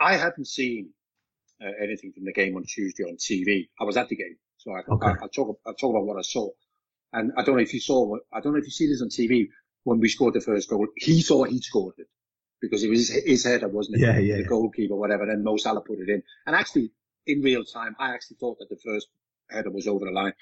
[0.00, 0.90] I hadn't seen
[1.62, 3.68] uh, anything from the game on Tuesday on TV.
[3.80, 5.06] I was at the game, so I, Okay.
[5.06, 5.58] I, I'll talk.
[5.66, 6.48] I'll talk about what I saw.
[7.12, 8.16] And I don't know if you saw.
[8.32, 9.48] I don't know if you see this on TV.
[9.84, 12.08] When we scored the first goal, he thought he scored it
[12.60, 14.00] because it was his, his header, wasn't it?
[14.00, 14.46] Yeah, yeah, The yeah.
[14.48, 15.26] goalkeeper, whatever.
[15.26, 16.90] Then Mo Salah put it in, and actually,
[17.26, 19.06] in real time, I actually thought that the first
[19.48, 20.32] header was over the line.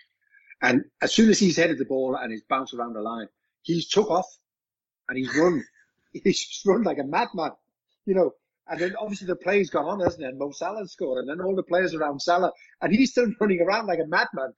[0.63, 3.29] And as soon as he's headed the ball and he's bounced around the line,
[3.63, 4.27] he's took off
[5.09, 5.63] and he's run.
[6.23, 7.51] He's just run like a madman,
[8.07, 8.31] you know.
[8.69, 10.29] And then obviously the play's gone on, hasn't it?
[10.29, 13.61] And Mo Salah scored, and then all the players around Salah, and he's still running
[13.61, 14.53] around like a madman.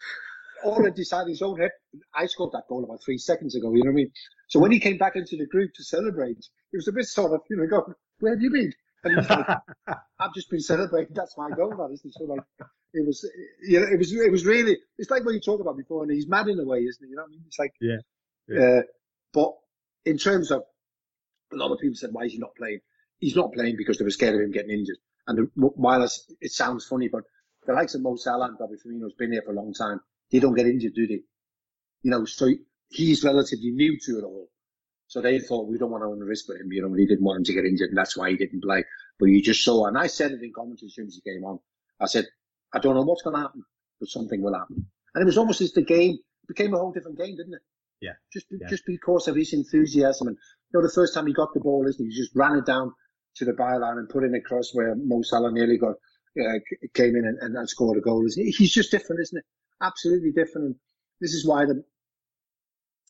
[0.65, 1.71] All to decide his own head.
[2.15, 4.11] I scored that goal about three seconds ago, you know what I mean?
[4.49, 7.35] So when he came back into the group to celebrate, it was a bit sort
[7.35, 8.73] of, you know, going, where have you been?
[9.05, 9.47] And he's like,
[10.19, 11.15] I've just been celebrating.
[11.15, 12.15] That's my goal, that isn't it?
[12.17, 12.41] So like,
[12.95, 13.29] it was,
[13.69, 16.13] you know, it was, it was really, it's like what you talked about before, and
[16.13, 17.11] he's mad in a way, isn't he?
[17.11, 17.45] You know what I mean?
[17.47, 17.97] It's like, yeah.
[18.49, 18.79] yeah.
[18.79, 18.83] Uh,
[19.35, 19.53] but
[20.07, 20.63] in terms of,
[21.53, 22.81] a lot of people said, why is he not playing?
[23.19, 24.99] He's not playing because they were scared of him getting injured.
[25.27, 27.25] And the, while it sounds funny, but
[27.67, 30.01] the likes of Mo Salah and Bobby Firmino's been here for a long time.
[30.31, 31.23] They don't get injured, do they?
[32.03, 32.49] You know, so
[32.91, 34.49] he's relatively new to it all.
[35.09, 36.73] So they thought we don't want to run the risk with him.
[36.73, 38.85] You know, he didn't want him to get injured, and that's why he didn't play.
[39.19, 41.45] But you just saw, and I said it in commentary as soon as he came
[41.45, 41.59] on.
[42.01, 42.27] I said,
[42.73, 43.65] I don't know what's going to happen,
[44.01, 44.87] but something will happen.
[45.15, 47.63] And it was almost as the game became a whole different game, didn't it?
[48.01, 48.13] Yeah.
[48.33, 48.67] Just yeah.
[48.69, 51.87] just because of his enthusiasm, and you know, the first time he got the ball,
[51.89, 52.11] isn't he?
[52.11, 52.93] He just ran it down
[53.37, 55.97] to the byline and put in a cross where Mo Salah nearly got
[56.41, 56.59] uh,
[56.95, 58.27] came in and, and, scored a goal.
[58.35, 59.45] He's just different, isn't it?
[59.81, 60.67] Absolutely different.
[60.67, 60.75] And
[61.21, 61.83] this is why the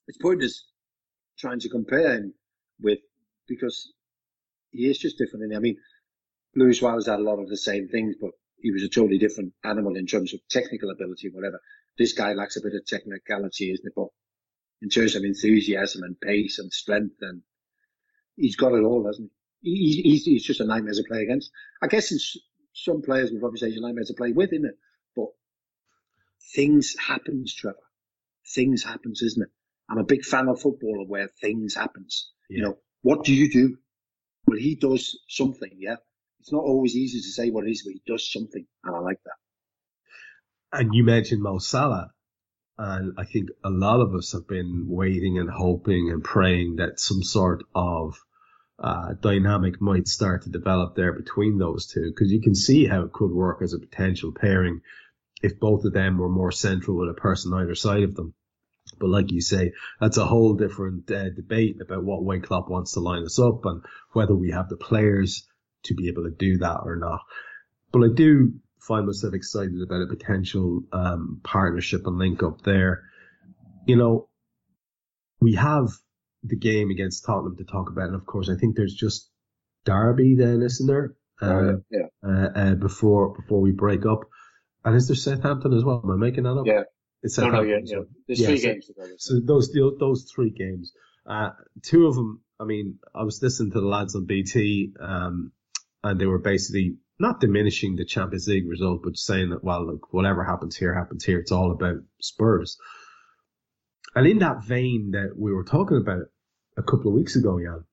[0.07, 0.65] it's pointless
[1.39, 2.35] trying to compare him
[2.81, 2.99] with
[3.49, 3.93] because
[4.71, 5.55] he is just different.
[5.55, 5.77] I mean,
[6.55, 9.53] Luis Suarez had a lot of the same things, but he was a totally different
[9.65, 11.61] animal in terms of technical ability, whatever.
[11.99, 13.93] This guy lacks a bit of technicality, isn't it?
[13.95, 14.09] But
[14.83, 17.43] in terms of enthusiasm and pace and strength, and
[18.37, 19.36] he's got it all, hasn't he?
[19.67, 21.51] He's, he's just a nightmare to play against.
[21.83, 22.37] I guess it's,
[22.73, 24.79] some players would probably say he's a nightmare to play with, isn't it?
[25.17, 25.29] But
[26.55, 27.79] things happens, Trevor.
[28.55, 29.49] Things happens, isn't it?
[29.91, 32.31] I'm a big fan of football where things happens.
[32.49, 32.57] Yeah.
[32.57, 33.77] You know, what do you do?
[34.47, 35.97] Well, he does something, yeah.
[36.41, 39.01] It's not always easy to say what it is, but he does something, and I
[39.01, 40.79] like that.
[40.79, 42.13] And you mentioned Mo Salah,
[42.79, 47.01] and I think a lot of us have been waiting and hoping and praying that
[47.01, 48.23] some sort of
[48.79, 53.03] uh, dynamic might start to develop there between those two, because you can see how
[53.03, 54.81] it could work as a potential pairing
[55.43, 58.35] if both of them were more central with a person either side of them.
[58.99, 62.93] But like you say, that's a whole different uh, debate about what Wayne Klopp wants
[62.93, 65.47] to line us up and whether we have the players
[65.85, 67.21] to be able to do that or not.
[67.93, 73.05] But I do find myself excited about a potential um, partnership and link up there.
[73.87, 74.29] You know,
[75.41, 75.89] we have
[76.49, 79.31] the game against Tottenham to talk about, and of course, I think there's just
[79.85, 81.15] Derby then, isn't there?
[81.41, 82.07] Uh, yeah.
[82.27, 84.21] Uh, uh, before before we break up,
[84.85, 86.01] and is there Southampton as well?
[86.03, 86.67] Am I making that up?
[86.67, 86.83] Yeah.
[87.23, 87.99] It's no, no, yeah, yeah.
[88.27, 88.91] There's yeah, three so, games.
[89.19, 90.93] So those those three games,
[91.27, 91.51] uh,
[91.83, 92.43] two of them.
[92.59, 95.53] I mean, I was listening to the lads on BT, um,
[96.03, 100.13] and they were basically not diminishing the Champions League result, but saying that well, look,
[100.13, 101.39] whatever happens here happens here.
[101.39, 102.79] It's all about Spurs.
[104.15, 106.23] And in that vein that we were talking about
[106.77, 107.85] a couple of weeks ago, Jan,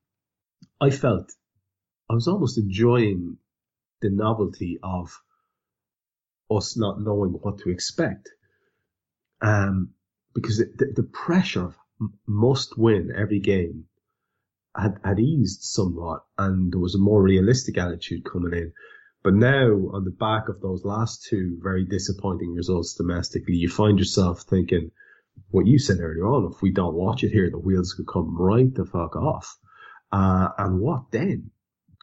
[0.80, 1.32] I felt
[2.10, 3.38] I was almost enjoying
[4.00, 5.18] the novelty of
[6.50, 8.28] us not knowing what to expect
[9.40, 9.90] um,
[10.34, 11.76] because the, the pressure of
[12.26, 13.84] must win every game
[14.76, 18.72] had, had eased somewhat and there was a more realistic attitude coming in.
[19.22, 23.98] But now on the back of those last two very disappointing results domestically, you find
[23.98, 24.90] yourself thinking
[25.50, 28.36] what you said earlier on, if we don't watch it here, the wheels could come
[28.36, 29.56] right the fuck off.
[30.10, 31.50] Uh, and what then?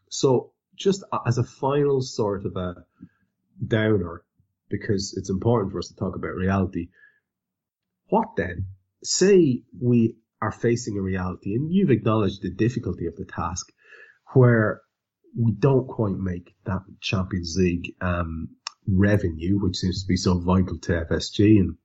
[0.10, 2.86] So just as a final sort of a
[3.66, 4.24] downer,
[4.70, 6.90] because it's important for us to talk about reality,
[8.08, 8.66] what then?
[9.04, 13.72] Say we are facing a reality, and you've acknowledged the difficulty of the task,
[14.34, 14.82] where
[15.38, 18.50] we don't quite make that Champions League um,
[18.88, 21.76] revenue, which seems to be so vital to FSG, and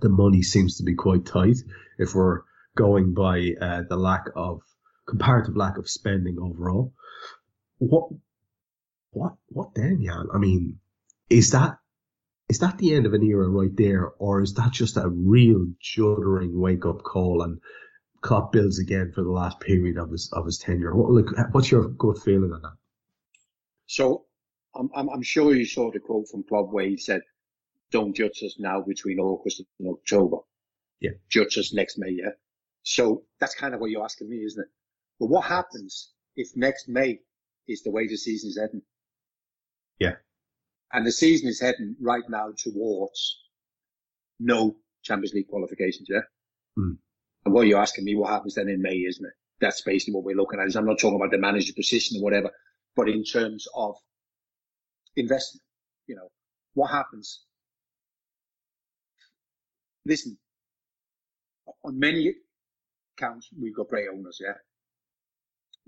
[0.00, 1.58] the money seems to be quite tight
[1.98, 2.42] if we're
[2.76, 4.60] going by uh, the lack of
[5.06, 6.92] comparative lack of spending overall.
[7.78, 8.10] What,
[9.10, 10.26] what, what then, Jan?
[10.32, 10.78] I mean,
[11.30, 11.78] is that
[12.48, 15.66] is that the end of an era right there, or is that just a real
[15.82, 17.60] juddering wake up call and
[18.22, 20.94] Klopp builds again for the last period of his of his tenure?
[20.94, 22.76] What, what's your good feeling on that?
[23.86, 24.24] So
[24.74, 27.20] I'm, I'm, I'm sure you saw the quote from Klopp where he said,
[27.90, 30.38] "Don't judge us now between August and October.
[31.00, 32.32] Yeah, judge us next May." Yeah.
[32.82, 34.68] So that's kind of what you're asking me, isn't it?
[35.20, 37.20] But what happens if next May
[37.66, 38.82] is the way the season is heading?
[39.98, 40.14] Yeah.
[40.92, 43.38] And the season is heading right now towards
[44.40, 46.20] no Champions League qualifications, yeah?
[46.78, 46.98] Mm.
[47.44, 49.32] And what you're asking me, what happens then in May, isn't it?
[49.60, 50.74] That's basically what we're looking at.
[50.76, 52.50] I'm not talking about the manager position or whatever,
[52.94, 53.96] but in terms of
[55.16, 55.62] investment,
[56.06, 56.30] you know,
[56.74, 57.44] what happens?
[60.04, 60.38] Listen,
[61.84, 62.34] on many
[63.16, 64.54] counts, we've got great owners, yeah?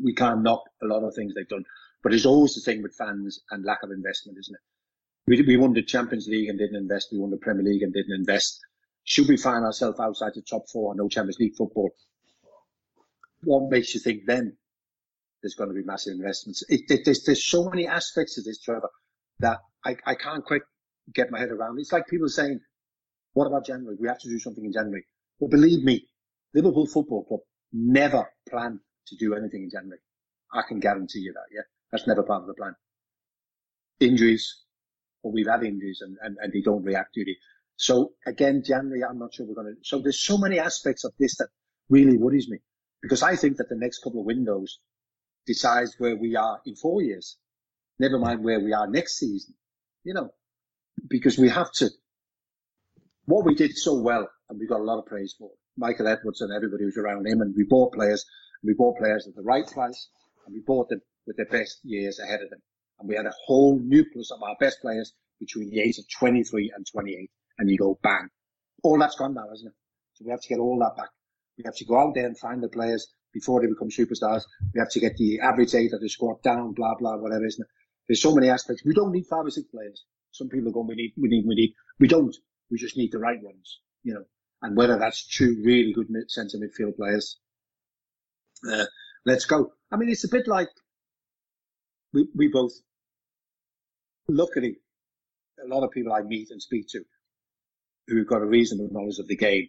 [0.03, 1.65] We can't knock a lot of things they've done,
[2.03, 4.61] but there's always the thing with fans and lack of investment, isn't it?
[5.27, 7.09] We, we won the Champions League and didn't invest.
[7.13, 8.61] We won the Premier League and didn't invest.
[9.05, 11.91] Should we find ourselves outside the top four, and no Champions League football?
[13.45, 14.57] What makes you think then
[15.43, 16.65] there's going to be massive investments.
[16.69, 18.91] It, it, there's, there's so many aspects of this, Trevor,
[19.39, 20.63] that I, I can't quite
[21.13, 21.79] get my head around.
[21.79, 22.61] It's like people saying,
[23.33, 23.97] what about January?
[23.99, 25.05] We have to do something in January.
[25.39, 26.07] But believe me,
[26.55, 27.41] Liverpool Football Club
[27.73, 30.01] never plan to do anything in January.
[30.53, 31.63] I can guarantee you that, yeah?
[31.93, 32.75] That's never part of the plan.
[34.01, 34.63] Injuries,
[35.23, 37.37] or we've had injuries and, and, and they don't react to it.
[37.77, 41.13] So again, January, I'm not sure we're going to, so there's so many aspects of
[41.19, 41.49] this that
[41.89, 42.59] really worries me
[43.03, 44.81] because I think that the next couple of windows
[45.47, 47.39] decides where we are in four years.
[47.99, 49.55] Never mind where we are next season,
[50.05, 50.31] you know,
[51.09, 51.91] because we have to,
[53.27, 56.41] what we did so well and we got a lot of praise for Michael Edwards
[56.41, 58.25] and everybody who's around him and we bought players,
[58.63, 60.09] and we bought players at the right price
[60.47, 62.61] and we bought them with their best years ahead of them.
[62.99, 66.73] And we had a whole nucleus of our best players between the age of 23
[66.75, 67.31] and 28.
[67.59, 68.29] And you go bang.
[68.83, 69.75] All that's gone now, isn't it?
[70.15, 71.11] So we have to get all that back.
[71.57, 74.43] We have to go out there and find the players before they become superstars.
[74.75, 77.63] We have to get the average age of the squad down, blah, blah, whatever, isn't
[77.63, 77.69] it?
[78.09, 78.85] There's so many aspects.
[78.85, 80.05] We don't need five or six players.
[80.33, 81.75] Some people are going, we need, we need, we need.
[81.99, 82.35] We don't.
[82.71, 84.25] We just need the right ones, you know.
[84.63, 87.39] And whether that's two really good centre midfield players,
[88.71, 88.85] uh,
[89.25, 89.73] let's go.
[89.91, 90.69] I mean, it's a bit like
[92.13, 92.73] we, we both
[94.31, 94.77] luckily,
[95.63, 97.03] a lot of people I meet and speak to
[98.07, 99.69] who've got a reasonable knowledge of the game,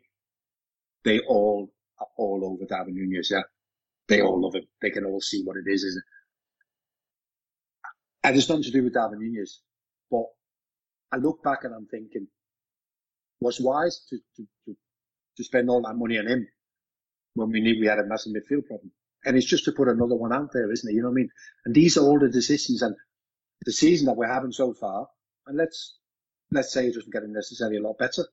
[1.03, 3.41] they all are all over Darwin Núñez, yeah.
[4.07, 4.67] They all love him.
[4.81, 8.27] They can all see what it is, isn't it?
[8.27, 9.57] And it's nothing to do with Darwin Núñez.
[10.09, 10.25] But
[11.11, 12.27] I look back and I'm thinking,
[13.41, 14.75] was wise to, to, to,
[15.37, 16.47] to spend all that money on him
[17.33, 18.91] when we knew we had a massive midfield problem.
[19.25, 20.93] And it's just to put another one out there, isn't it?
[20.93, 21.29] You know what I mean?
[21.65, 22.81] And these are all the decisions.
[22.81, 22.95] And
[23.65, 25.07] the season that we're having so far,
[25.47, 25.97] and let's
[26.51, 28.25] let's say it doesn't get necessarily a lot better.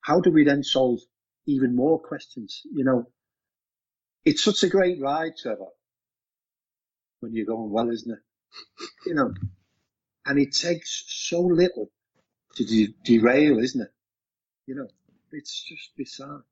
[0.00, 1.00] How do we then solve
[1.46, 2.62] even more questions?
[2.72, 3.04] You know,
[4.24, 5.66] it's such a great ride, Trevor,
[7.20, 8.18] when you're going well, isn't it?
[9.06, 9.32] you know,
[10.26, 11.90] and it takes so little
[12.56, 13.90] to de- derail, isn't it?
[14.68, 14.88] You know,
[15.32, 16.44] it's just bizarre.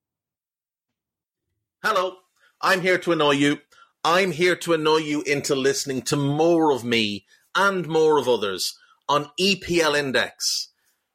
[1.84, 2.16] Hello,
[2.62, 3.58] I'm here to annoy you.
[4.02, 8.78] I'm here to annoy you into listening to more of me and more of others
[9.06, 10.68] on EPL Index.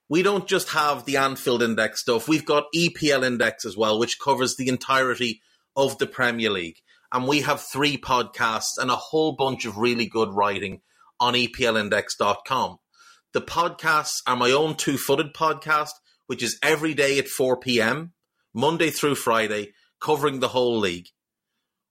[0.09, 4.19] We don't just have the Anfield Index stuff, we've got EPL Index as well, which
[4.19, 5.41] covers the entirety
[5.75, 6.81] of the Premier League.
[7.11, 10.81] And we have three podcasts and a whole bunch of really good writing
[11.19, 12.77] on EPLindex.com.
[13.33, 15.93] The podcasts are my own two footed podcast,
[16.31, 18.13] which is every day at 4 p.m.,
[18.53, 21.07] Monday through Friday, covering the whole league.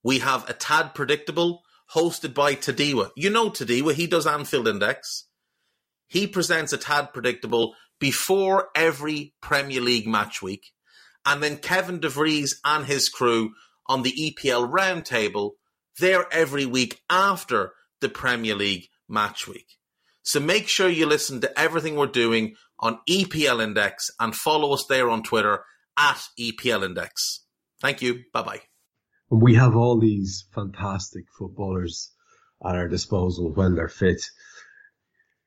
[0.03, 1.61] We have a tad predictable,
[1.95, 3.11] hosted by Tadiwa.
[3.15, 5.27] You know Tadiwa, he does Anfield Index.
[6.09, 10.69] He presents a tad predictable before every Premier League match week.
[11.27, 13.51] And then Kevin DeVries and his crew
[13.89, 15.51] on the EPL roundtable,
[15.99, 19.77] they're every week after the Premier League match week.
[20.23, 24.85] So make sure you listen to everything we're doing on EPL Index and follow us
[24.89, 25.65] there on Twitter
[25.99, 27.45] at EPL Index.
[27.81, 28.25] Thank you.
[28.33, 28.61] Bye bye
[29.31, 32.13] we have all these fantastic footballers
[32.65, 34.23] at our disposal when they're fit.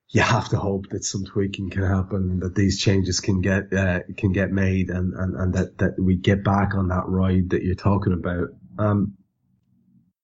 [0.09, 4.01] You have to hope that some tweaking can happen, that these changes can get uh,
[4.15, 7.63] can get made, and, and, and that, that we get back on that ride that
[7.63, 8.49] you're talking about.
[8.77, 9.17] Um,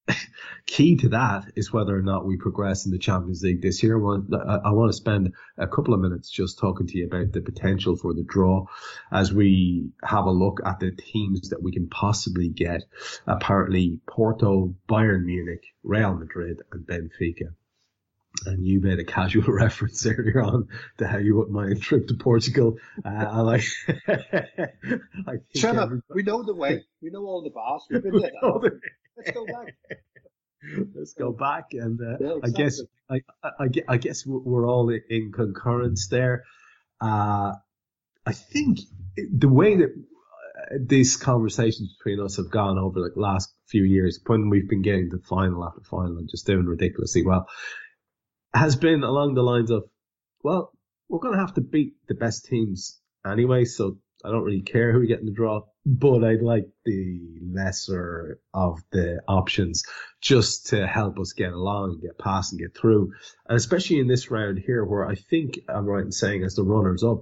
[0.66, 3.98] key to that is whether or not we progress in the Champions League this year.
[3.98, 7.96] I want to spend a couple of minutes just talking to you about the potential
[7.96, 8.66] for the draw
[9.12, 12.84] as we have a look at the teams that we can possibly get.
[13.28, 17.54] Apparently, Porto, Bayern Munich, Real Madrid, and Benfica.
[18.46, 20.68] And you made a casual reference earlier on
[21.00, 22.78] to how you wouldn't mind a trip to Portugal.
[23.04, 23.64] Uh, I like.
[24.08, 26.86] I Trevor, we know the way.
[27.02, 27.84] We know all the bars.
[27.90, 28.80] We've been there.
[29.18, 29.76] Let's go back.
[30.96, 32.42] Let's go back, and uh, yeah, exactly.
[32.44, 36.44] I guess I, I, I, guess we're all in concurrence there.
[37.00, 37.54] Uh,
[38.26, 38.80] I think
[39.16, 44.20] the way that uh, these conversations between us have gone over the last few years,
[44.28, 47.48] when we've been getting to final after final and just doing ridiculously well,
[48.54, 49.84] has been along the lines of,
[50.44, 50.74] well,
[51.08, 54.92] we're going to have to beat the best teams anyway, so I don't really care
[54.92, 57.20] who we get in the draw but I'd like the
[57.52, 59.84] lesser of the options
[60.22, 63.14] just to help us get along and get past and get through.
[63.48, 66.64] And especially in this round here, where I think I'm right in saying as the
[66.64, 67.20] runners up,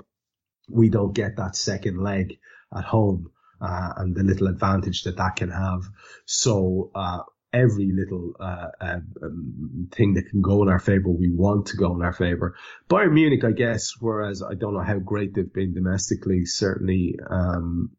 [0.70, 2.40] we don't get that second leg
[2.76, 3.32] at home.
[3.60, 5.82] Uh, and the little advantage that that can have.
[6.26, 7.24] So, uh,
[7.58, 11.96] every little uh, um, thing that can go in our favor, we want to go
[11.96, 12.56] in our favor.
[12.90, 17.92] Bayern Munich, I guess, whereas I don't know how great they've been domestically, certainly um,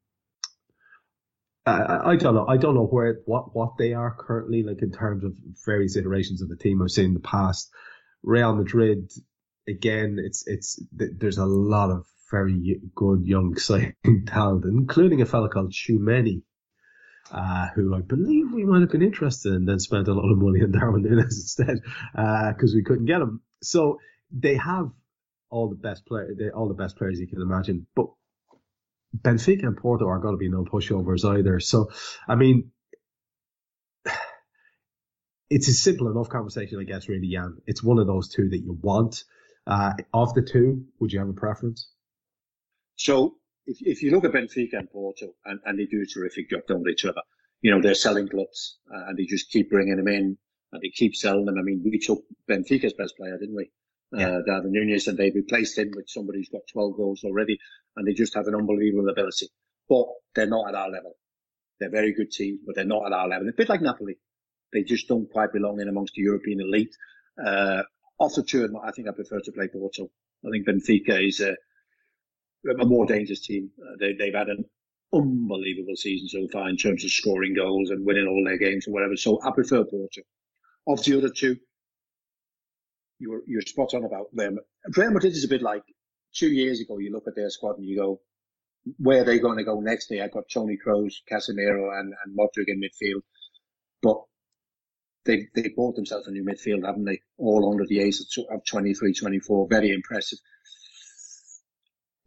[1.69, 2.47] I, I don't know.
[2.47, 5.35] I don't know where what what they are currently, like in terms of
[5.65, 7.71] various iterations of the team I've seen in the past.
[8.23, 9.11] Real Madrid,
[9.69, 15.49] again, it's it's there's a lot of very good young exciting talent, including a fellow
[15.49, 16.43] called Tchouameni,
[17.31, 20.39] uh, who I believe we might have been interested in, then spent a lot of
[20.39, 21.81] money on Darwin Núñez instead
[22.13, 23.41] because uh, we couldn't get him.
[23.63, 24.01] So
[24.31, 24.91] they have
[25.51, 28.07] all the best player, all the best players you can imagine, but
[29.17, 31.61] Benfica and Porto are going to be no pushovers either.
[31.61, 31.91] So,
[32.27, 32.71] I mean,
[35.51, 37.59] it's a simple enough conversation, I guess, really, Jan.
[37.67, 39.25] It's one of those two that you want.
[39.67, 41.91] Uh, of the two, would you have a preference?
[42.97, 43.37] So,
[43.69, 46.63] if, if you look at Benfica and Porto, and, and they do a terrific job,
[46.67, 47.23] don't they, Trevor?
[47.61, 50.39] You know, they're selling clubs, uh, and they just keep bringing them in,
[50.73, 51.59] and they keep selling them.
[51.59, 53.71] I mean, we took Benfica's best player, didn't we?
[54.13, 54.29] yeah.
[54.29, 57.59] uh, Darwin Núñez, and they replaced him with somebody who's got 12 goals already,
[57.97, 59.49] and they just have an unbelievable ability.
[59.89, 61.17] But they're not at our level.
[61.81, 63.49] They're very good teams, but they're not at our level.
[63.49, 64.19] A bit like Napoli.
[64.73, 66.95] They just don't quite belong in amongst the European elite.
[67.43, 67.83] Uh,
[68.19, 70.11] off the turn, I think I prefer to play Porto.
[70.45, 71.55] I think Benfica is a,
[72.69, 73.71] a more dangerous team.
[73.81, 74.65] Uh, they, they've had an
[75.13, 78.93] unbelievable season so far in terms of scoring goals and winning all their games or
[78.93, 79.17] whatever.
[79.17, 80.23] So I prefer Porto.
[80.87, 81.57] Of the other two,
[83.19, 84.59] you're you're spot on about them.
[84.97, 85.83] Real Madrid is a bit like
[86.35, 86.99] two years ago.
[86.99, 88.21] You look at their squad and you go,
[88.97, 90.09] where are they going to go next?
[90.09, 93.23] They have got Toni Kroos, Casemiro, and and Modric in midfield,
[94.03, 94.23] but
[95.25, 97.21] they they bought themselves a new midfield, haven't they?
[97.37, 98.19] All under the age
[98.51, 99.69] of 23, 24.
[99.69, 100.39] Very impressive.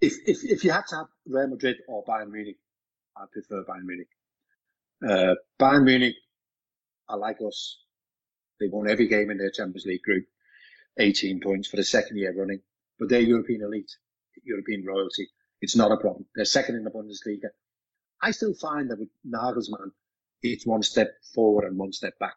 [0.02, 2.58] If if if you had to have Real Madrid or Bayern Munich,
[3.16, 4.10] I prefer Bayern Munich.
[5.08, 6.16] Uh, Bayern Munich,
[7.08, 7.78] I like us.
[8.60, 10.26] They won every game in their Champions League group.
[11.00, 12.62] 18 points for the second year running,
[13.00, 13.92] but they're European elite,
[14.44, 15.30] European royalty.
[15.62, 16.26] It's not a problem.
[16.36, 17.50] They're second in the Bundesliga.
[18.22, 19.92] I still find that with Nagelsmann,
[20.42, 22.36] it's one step forward and one step back.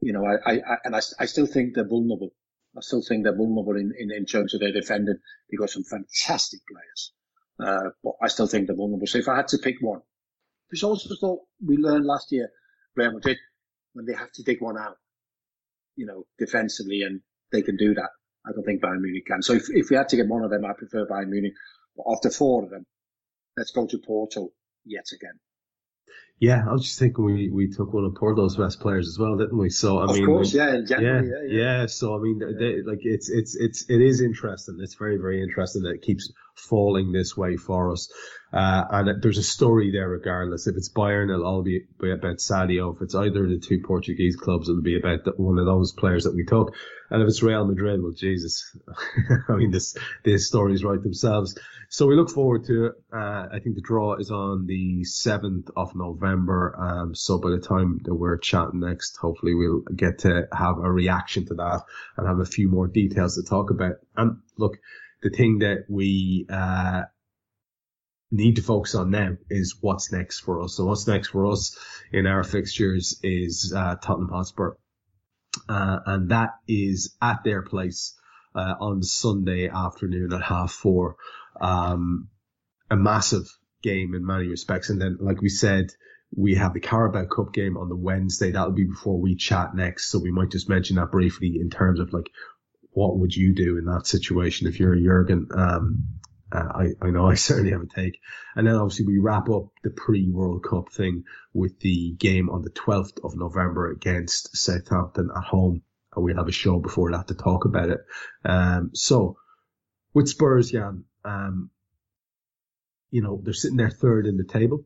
[0.00, 2.32] You know, I, I, I and I, I still think they're vulnerable.
[2.76, 5.16] I still think they're vulnerable in, in, in terms of their defending.
[5.50, 7.12] They've got some fantastic players.
[7.60, 9.06] Uh, but I still think they're vulnerable.
[9.06, 10.00] So if I had to pick one,
[10.70, 12.50] there's also thought we learned last year,
[12.94, 13.38] Real Madrid,
[13.94, 14.96] when they have to dig one out,
[15.96, 18.10] you know, defensively and they can do that.
[18.46, 19.42] I don't think Bayern Munich can.
[19.42, 21.54] So if, if we had to get one of them, I prefer Bayern Munich.
[21.96, 22.86] But after four of them,
[23.56, 24.50] let's go to Porto
[24.84, 25.40] yet again.
[26.40, 29.36] Yeah, I was just thinking we, we took one of Porto's best players as well,
[29.36, 29.70] didn't we?
[29.70, 33.28] So I of mean, course, yeah, yeah, yeah, yeah, So I mean, they, like it's
[33.28, 34.78] it's it's it is interesting.
[34.80, 38.12] It's very very interesting that it keeps falling this way for us.
[38.52, 40.66] Uh, and there's a story there regardless.
[40.66, 42.94] If it's Bayern, it'll all be, be about Sadio.
[42.96, 45.92] If it's either of the two Portuguese clubs, it'll be about the, one of those
[45.92, 46.74] players that we took.
[47.10, 48.74] And if it's Real Madrid, well, Jesus,
[49.48, 51.58] I mean, this, these stories write themselves.
[51.90, 52.92] So we look forward to it.
[53.12, 56.74] Uh, I think the draw is on the 7th of November.
[56.78, 60.90] Um, so by the time that we're chatting next, hopefully we'll get to have a
[60.90, 61.82] reaction to that
[62.16, 63.96] and have a few more details to talk about.
[64.16, 64.78] And look,
[65.22, 67.02] the thing that we, uh,
[68.30, 70.76] need to focus on now is what's next for us.
[70.76, 71.78] So what's next for us
[72.12, 74.72] in our fixtures is uh, Tottenham Hotspur,
[75.68, 78.14] uh, and that is at their place
[78.54, 81.16] uh, on Sunday afternoon at half four.
[81.60, 82.28] Um,
[82.90, 83.46] a massive
[83.82, 85.90] game in many respects, and then like we said.
[86.36, 88.50] We have the Carabao Cup game on the Wednesday.
[88.50, 90.10] That'll be before we chat next.
[90.10, 92.28] So we might just mention that briefly in terms of like,
[92.98, 95.46] what would you do in that situation if you're a Jurgen?
[95.54, 96.04] Um,
[96.50, 98.18] uh, I, I know I certainly have a take.
[98.56, 101.22] And then obviously we wrap up the pre-World Cup thing
[101.54, 105.82] with the game on the 12th of November against Southampton at home.
[106.16, 108.00] And we'll have a show before that to talk about it.
[108.44, 109.36] Um, so
[110.12, 111.70] with Spurs, Jan, um,
[113.12, 114.84] you know, they're sitting there third in the table.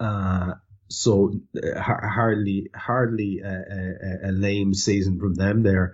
[0.00, 0.54] Uh,
[0.88, 5.92] so uh, hardly, hardly a, a, a lame season from them there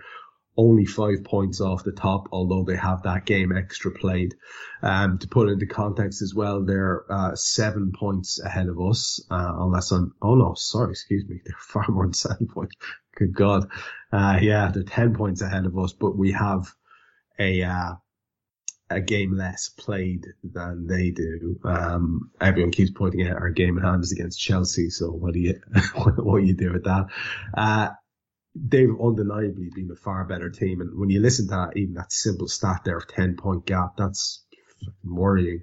[0.57, 4.35] only five points off the top, although they have that game extra played.
[4.81, 9.25] Um, to put it into context as well, they're uh, seven points ahead of us,
[9.29, 12.75] uh, unless I'm, oh no, sorry, excuse me, they're far more than seven points.
[13.15, 13.69] Good God.
[14.11, 16.73] Uh, yeah, they're 10 points ahead of us, but we have
[17.39, 17.93] a, uh,
[18.89, 21.59] a game less played than they do.
[21.63, 24.89] Um, everyone keeps pointing out our game in hand is against Chelsea.
[24.89, 25.59] So what do you,
[25.95, 27.07] what do you do with that?
[27.57, 27.89] Uh,
[28.55, 30.81] they've undeniably been a far better team.
[30.81, 33.97] And when you listen to that, even that simple stat there of 10 point gap,
[33.97, 34.43] that's
[35.03, 35.61] worrying.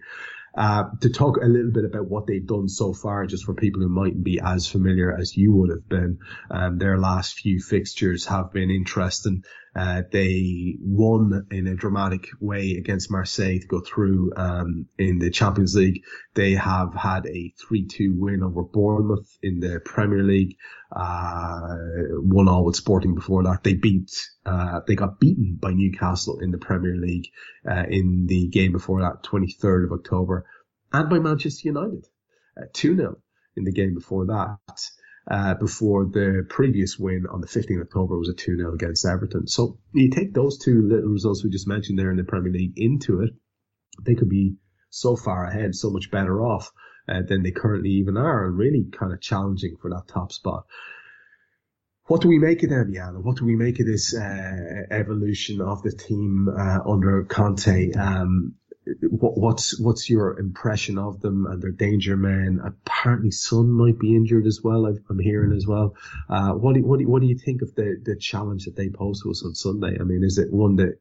[0.55, 3.80] Uh, to talk a little bit about what they've done so far, just for people
[3.80, 6.18] who mightn't be as familiar as you would have been,
[6.51, 9.43] um, their last few fixtures have been interesting.
[9.75, 15.31] Uh, they won in a dramatic way against Marseille to go through um, in the
[15.31, 16.03] Champions League.
[16.35, 20.57] They have had a 3-2 win over Bournemouth in the Premier League.
[20.95, 21.77] Uh,
[22.20, 23.64] one all with Sporting before that.
[23.64, 24.11] They beat,
[24.45, 27.29] uh, they got beaten by Newcastle in the Premier League
[27.68, 30.45] uh, in the game before that, 23rd of October,
[30.93, 32.07] and by Manchester United,
[32.75, 33.14] 2-0 uh,
[33.57, 34.59] in the game before that
[35.31, 39.47] uh, before the previous win on the 15th of October was a 2-0 against Everton.
[39.47, 42.75] So you take those two little results we just mentioned there in the Premier League
[42.77, 43.31] into it,
[44.05, 44.57] they could be
[44.91, 46.70] so far ahead, so much better off
[47.09, 50.64] uh, than they currently even are, and really kind of challenging for that top spot.
[52.07, 53.23] What do we make of them, Jan?
[53.23, 57.93] What do we make of this uh, evolution of the team uh, under Conte?
[57.93, 58.55] Um,
[59.11, 62.61] what, what's what's your impression of them and their danger men?
[62.64, 64.87] Apparently, Son might be injured as well.
[64.87, 65.95] i am hearing as well.
[66.28, 68.89] Uh, what do what do, what do you think of the the challenge that they
[68.89, 69.97] pose to us on Sunday?
[70.01, 70.99] I mean, is it one that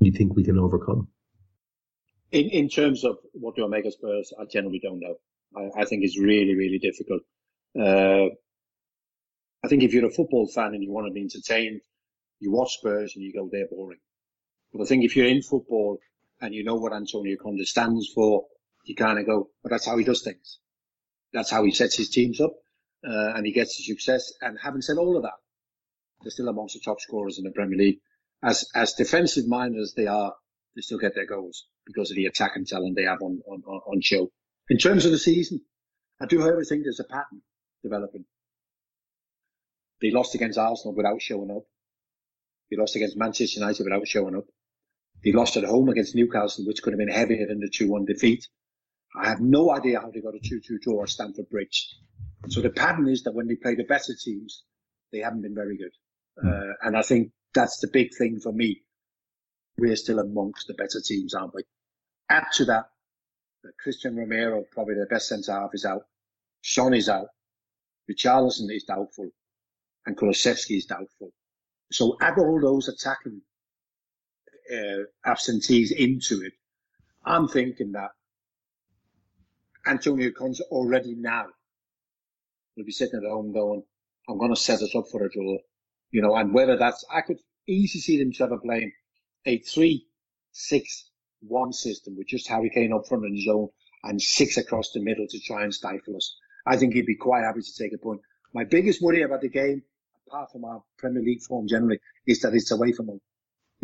[0.00, 1.08] you think we can overcome?
[2.30, 5.16] In in terms of what do I make of Spurs, I generally don't know.
[5.56, 7.22] I, I think it's really really difficult.
[7.78, 8.34] Uh,
[9.64, 11.80] I think if you're a football fan and you want to be entertained,
[12.38, 13.98] you watch Spurs and you go, they're boring.
[14.74, 15.98] But I think if you're in football
[16.40, 18.44] and you know what Antonio Conte stands for,
[18.84, 20.58] you kind of go, but that's how he does things.
[21.32, 22.52] That's how he sets his teams up,
[23.06, 24.32] uh, and he gets the success.
[24.40, 25.38] And having said all of that,
[26.22, 27.98] they're still amongst the top scorers in the Premier League.
[28.42, 30.34] As as defensive minded as they are,
[30.74, 34.00] they still get their goals because of the attacking talent they have on on, on
[34.00, 34.30] show.
[34.68, 35.60] In terms of the season,
[36.20, 37.42] I do however think there's a pattern
[37.82, 38.24] developing.
[40.00, 41.64] They lost against Arsenal without showing up.
[42.70, 44.44] They lost against Manchester United without showing up.
[45.24, 48.46] They lost at home against Newcastle, which could have been heavier than the 2-1 defeat.
[49.16, 51.96] I have no idea how they got a 2-2 draw at Stamford Bridge.
[52.48, 54.64] So the pattern is that when they play the better teams,
[55.12, 55.92] they haven't been very good.
[56.44, 56.70] Mm.
[56.70, 58.82] Uh, and I think that's the big thing for me.
[59.78, 61.62] We're still amongst the better teams, aren't we?
[62.28, 62.86] Add to that,
[63.82, 66.02] Christian Romero, probably the best centre half, is out.
[66.62, 67.28] Son is out.
[68.10, 69.30] Richarlison is doubtful.
[70.06, 71.30] And Kulusevski is doubtful.
[71.90, 73.40] So add all those attacking
[74.72, 76.52] uh, absentees into it,
[77.24, 78.10] I'm thinking that
[79.86, 81.46] Antonio Conte already now
[82.76, 83.82] will be sitting at home going,
[84.28, 85.58] I'm going to set us up for a draw.
[86.10, 88.92] You know, and whether that's, I could easily see them Trevor playing
[89.46, 90.06] a three,
[90.52, 91.10] six,
[91.40, 93.68] one system with just Harry Kane up front in his own
[94.04, 96.36] and six across the middle to try and stifle us.
[96.66, 98.20] I think he'd be quite happy to take a point.
[98.54, 99.82] My biggest worry about the game,
[100.26, 103.20] apart from our Premier League form generally, is that it's away from home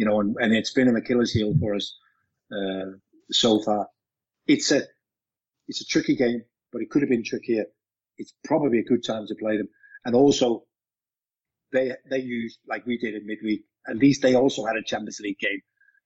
[0.00, 1.94] you know, and, and it's been an Achilles heel for us
[2.50, 2.92] uh,
[3.30, 3.86] so far.
[4.46, 4.80] It's a
[5.68, 6.42] it's a tricky game,
[6.72, 7.66] but it could have been trickier.
[8.16, 9.68] It's probably a good time to play them,
[10.06, 10.64] and also
[11.70, 13.64] they they used like we did in midweek.
[13.86, 15.60] At least they also had a Champions League game,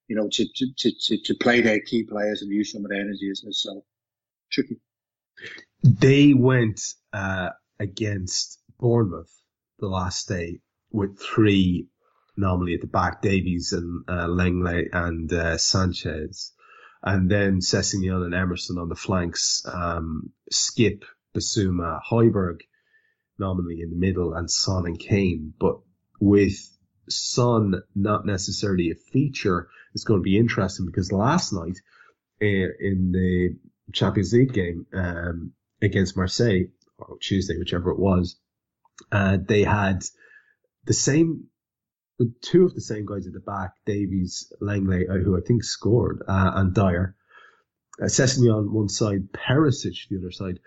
[0.09, 3.01] you know, to to to to play their key players and use some of their
[3.01, 3.55] energy, isn't?
[3.55, 3.85] So
[4.51, 4.81] tricky.
[5.85, 6.81] They went
[7.13, 9.33] uh, against Bournemouth
[9.79, 10.59] the last day
[10.91, 11.87] with three
[12.37, 16.53] normally at the back, Davies and uh, Lenglet and uh, Sanchez,
[17.03, 21.05] and then Sessegnon and Emerson on the flanks, um, Skipp,
[21.35, 22.61] Bissouma, Højbjerg,
[23.39, 25.53] nominally in the middle, and Son and Kane.
[25.59, 25.77] But
[26.21, 26.57] with
[27.09, 31.79] Son not necessarily a feature, it's going to be interesting because last night
[32.43, 33.57] uh, in the
[33.93, 36.65] Champions League game um, against Marseille,
[36.99, 38.37] or Tuesday, whichever it was,
[39.13, 40.03] uh, they had
[40.85, 41.49] the same
[42.41, 46.23] two of the same guys at the back, Davies, Lenglet, uh, who I think scored,
[46.27, 47.17] uh, and Dier.
[48.01, 50.59] Uh, Sessegnon on one side, Perisic the other side,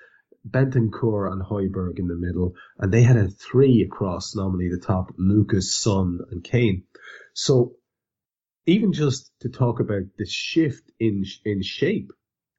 [0.50, 5.14] Bentancur and Højbjerg in the middle, and they had a three across, normally the top,
[5.18, 6.84] Lucas, Son, and Kane.
[7.34, 7.76] So
[8.66, 12.12] even just to talk about the shift in in shape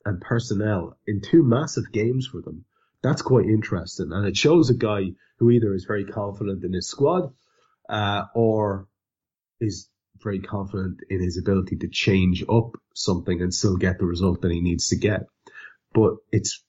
[0.05, 2.65] and personnel in two massive games for them,
[3.03, 6.89] that's quite interesting, and it shows a guy who either is very confident in his
[6.89, 7.33] squad
[7.89, 8.89] uh, or
[9.61, 9.89] is
[10.23, 14.51] very confident in his ability to change up something and still get the result that
[14.51, 15.27] he needs to get.
[15.93, 16.65] But it's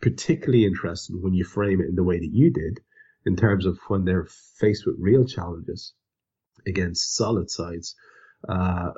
[0.00, 2.80] particularly interesting when you frame it in the way that you did,
[3.26, 5.92] in terms of when they're faced with real challenges
[6.66, 7.94] against solid sides.
[8.48, 8.90] Uh,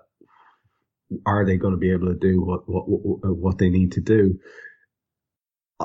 [1.25, 4.01] are they going to be able to do what, what, what, what they need to
[4.01, 4.41] do?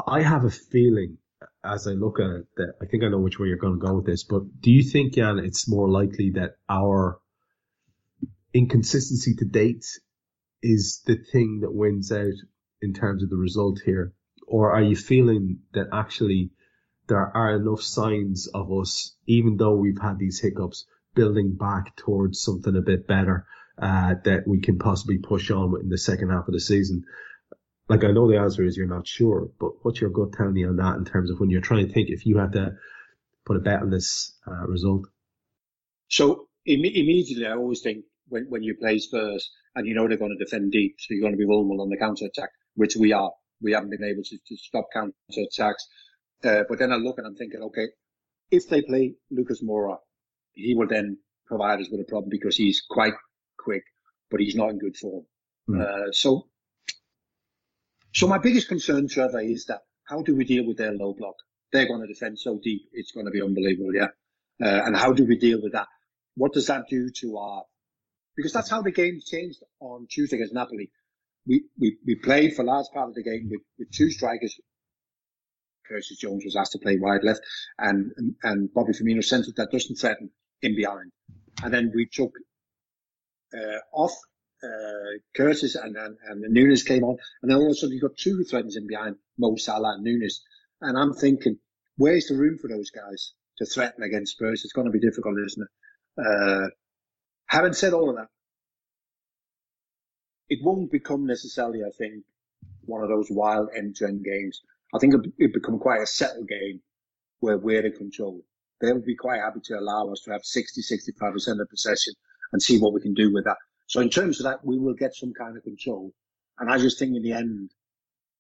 [0.08, 1.18] I have a feeling
[1.64, 3.86] as I look at it, that I think I know which way you're going to
[3.86, 7.20] go with this, but do you think, Jan, it's more likely that our
[8.54, 9.86] inconsistency to date
[10.62, 12.34] is the thing that wins out
[12.82, 14.14] in terms of the result here,
[14.48, 16.52] or are you feeling that actually
[17.08, 22.42] there are enough signs of us, even though we've had these hiccups, building back towards
[22.42, 23.46] something a bit better
[23.78, 27.04] uh, that we can possibly push on in the second half of the season?
[27.92, 30.70] Like I know the answer is you're not sure, but what's your gut telling you
[30.70, 32.76] on that in terms of when you're trying to think if you had to
[33.46, 35.08] put a bet on this uh, result?
[36.08, 40.18] So Im- immediately, I always think when, when you play Spurs and you know they're
[40.18, 42.96] going to defend deep, so you're going to be vulnerable on the counter attack, which
[42.96, 43.32] we are.
[43.62, 45.86] We haven't been able to, to stop counter attacks.
[46.44, 47.88] Uh, but then I look and I'm thinking, okay,
[48.52, 49.98] if they play Lucas Moura,
[50.54, 53.16] he will then provide us with a problem because he's quite
[53.60, 53.84] quick,
[54.30, 55.26] but he's not in good form.
[55.70, 55.82] Mm.
[55.82, 56.48] Uh, so,
[58.14, 61.36] so my biggest concern, Trevor, is that how do we deal with their low block?
[61.72, 64.10] They're going to defend so deep, it's going to be unbelievable, yeah.
[64.62, 65.88] Uh, and how do we deal with that?
[66.36, 67.64] What does that do to our?
[68.36, 70.92] Because that's how the game changed on Tuesday against Napoli.
[71.48, 74.60] We we we played for large part of the game with, with two strikers.
[75.88, 77.42] Curtis Jones was asked to play wide left,
[77.78, 80.30] and and, and Bobby Firmino centered that doesn't threaten
[80.62, 81.12] in behind.
[81.64, 82.32] And then we took
[83.54, 84.14] uh, off
[84.64, 87.18] uh, Curtis and, and, and Núñez came on.
[87.42, 90.06] And then all of a sudden you've got two threats in behind Mo Salah and
[90.06, 90.40] Núñez.
[90.82, 91.58] And I'm thinking,
[91.98, 94.64] where's the room for those guys to threaten against Spurs?
[94.64, 96.26] It's going to be difficult, isn't it?
[96.26, 96.68] Uh,
[97.48, 98.28] having said all of that,
[100.50, 102.24] it won't become necessarily, I think,
[102.86, 104.62] one of those wild end-to-end games.
[104.94, 106.82] I think it, it become quite a settled game
[107.40, 108.42] where we're in control.
[108.82, 112.14] They'll be quite happy to allow us to have 60, 65% of possession
[112.52, 113.58] and see what we can do with that.
[113.92, 116.14] So in terms of that, we will get some kind of control.
[116.58, 117.72] And I just think in the end,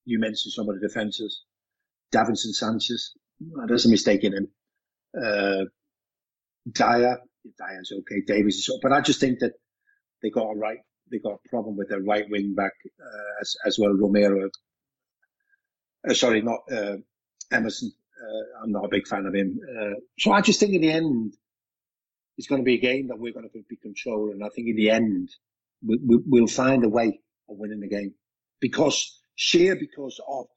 [0.05, 1.43] you mentioned some of the defences.
[2.13, 3.11] Davinson Sanchez,
[3.67, 4.47] there's a mistake in him.
[5.13, 5.65] Uh,
[6.71, 7.19] Dier,
[7.59, 8.21] Dier's okay.
[8.25, 9.51] Davies is, but I just think that
[10.21, 10.77] they got a right,
[11.11, 12.71] they got a problem with their right wing back,
[13.01, 13.91] uh, as, as well.
[13.91, 14.49] Romero,
[16.09, 16.95] uh, sorry, not, uh,
[17.51, 17.91] Emerson.
[18.23, 19.59] Uh, I'm not a big fan of him.
[19.69, 21.33] Uh, so I just think in the end,
[22.41, 24.41] it's going to be a game that we're going to be controlling.
[24.41, 25.29] I think in the end,
[25.85, 28.15] we, we, we'll find a way of winning the game
[28.59, 30.47] because sheer because of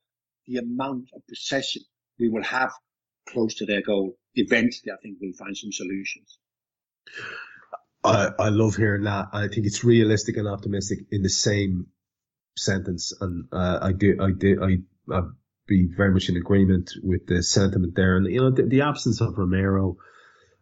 [0.47, 1.83] the amount of possession
[2.19, 2.73] we will have
[3.29, 4.17] close to their goal.
[4.35, 6.39] Eventually, I think we'll find some solutions.
[8.03, 9.27] I, I love hearing that.
[9.35, 11.89] I think it's realistic and optimistic in the same
[12.57, 15.25] sentence, and uh, I do, I do, I, I'd
[15.67, 18.17] be very much in agreement with the sentiment there.
[18.17, 19.99] And you know, the, the absence of Romero,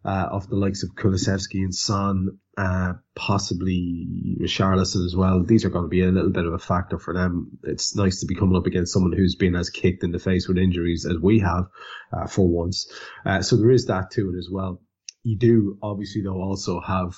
[0.05, 5.43] uh, the likes of Kulusevski and Son, uh, possibly Richarlison as well.
[5.43, 7.57] These are going to be a little bit of a factor for them.
[7.63, 10.47] It's nice to be coming up against someone who's been as kicked in the face
[10.47, 11.67] with injuries as we have,
[12.11, 12.91] uh, for once.
[13.25, 14.81] Uh, so there is that to it as well.
[15.23, 17.15] You do obviously though also have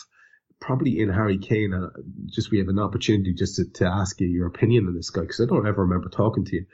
[0.59, 1.89] probably in Harry Kane, uh,
[2.27, 5.21] just we have an opportunity just to, to ask you your opinion on this guy
[5.21, 6.65] because I don't ever remember talking to you.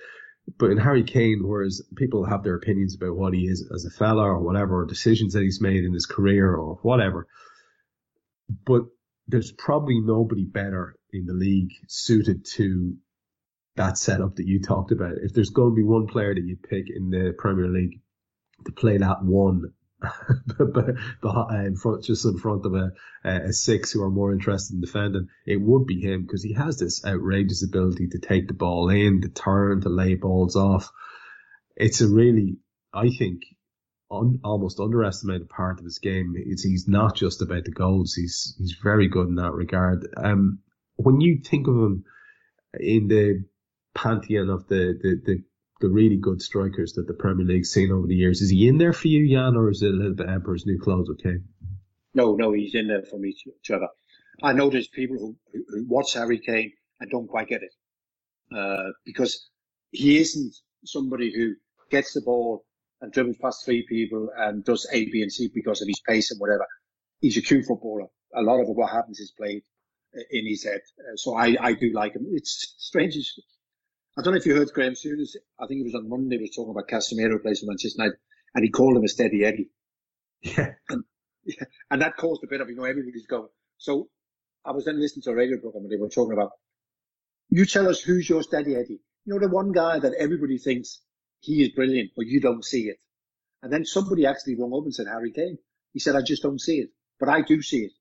[0.57, 3.89] But in Harry Kane, whereas people have their opinions about what he is as a
[3.89, 7.27] fella or whatever, or decisions that he's made in his career or whatever,
[8.65, 8.83] but
[9.27, 12.95] there's probably nobody better in the league suited to
[13.75, 15.13] that setup that you talked about.
[15.23, 18.01] If there's going to be one player that you pick in the Premier League
[18.65, 19.73] to play that one
[20.59, 22.91] in front, just in front of a,
[23.23, 26.77] a six who are more interested in defending, it would be him because he has
[26.77, 30.89] this outrageous ability to take the ball in, to turn, to lay balls off.
[31.75, 32.57] It's a really,
[32.93, 33.41] I think,
[34.09, 36.33] un, almost underestimated part of his game.
[36.35, 38.13] It's, he's not just about the goals.
[38.13, 40.07] He's he's very good in that regard.
[40.17, 40.59] Um,
[40.95, 42.05] when you think of him
[42.79, 43.43] in the
[43.93, 45.43] pantheon of the, the, the
[45.81, 48.41] the really good strikers that the Premier League's seen over the years.
[48.41, 50.79] Is he in there for you, Jan, or is it a little bit Emperor's New
[50.79, 51.37] Clothes okay?
[52.13, 53.87] No, no, he's in there for me, Trevor.
[54.43, 57.73] I know there's people who, who watch Harry Kane and don't quite get it.
[58.55, 59.49] Uh, because
[59.91, 61.53] he isn't somebody who
[61.89, 62.65] gets the ball
[63.01, 66.31] and dribbles past three people and does A, B, and C because of his pace
[66.31, 66.65] and whatever.
[67.19, 68.07] He's a true footballer.
[68.35, 69.63] A lot of what happens is played
[70.31, 70.81] in his head.
[70.99, 72.27] Uh, so I, I do like him.
[72.33, 73.15] It's strange.
[74.17, 75.35] I don't know if you heard Graham Souness.
[75.59, 76.37] I think it was on Monday.
[76.37, 78.17] He was talking about Casemiro plays for Manchester United,
[78.53, 79.69] and he called him a steady Eddie.
[80.41, 80.73] Yeah.
[80.89, 81.03] And,
[81.45, 83.47] yeah, and that caused a bit of, you know, everybody's going.
[83.77, 84.09] So
[84.65, 86.51] I was then listening to a radio program and they were talking about,
[87.49, 89.01] you tell us who's your steady Eddie.
[89.25, 91.01] You know, the one guy that everybody thinks
[91.39, 92.97] he is brilliant, but you don't see it.
[93.63, 95.57] And then somebody actually rung up and said, Harry Kane.
[95.93, 96.89] He said, I just don't see it,
[97.19, 97.91] but I do see it.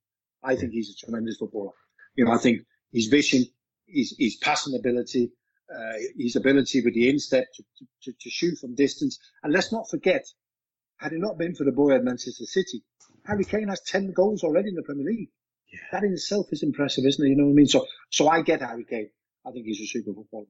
[0.43, 1.73] I think he's a tremendous footballer.
[2.15, 2.61] You know, I think
[2.93, 3.45] his vision,
[3.87, 5.33] his, his passing ability,
[5.75, 7.63] uh, his ability with the instep to,
[8.03, 9.19] to, to, shoot from distance.
[9.43, 10.27] And let's not forget,
[10.99, 12.83] had it not been for the boy at Manchester City,
[13.25, 15.31] Harry Kane has 10 goals already in the Premier League.
[15.73, 15.79] Yeah.
[15.93, 17.29] That in itself is impressive, isn't it?
[17.29, 17.67] You know what I mean?
[17.67, 19.11] So, so I get Harry Kane.
[19.47, 20.47] I think he's a super footballer.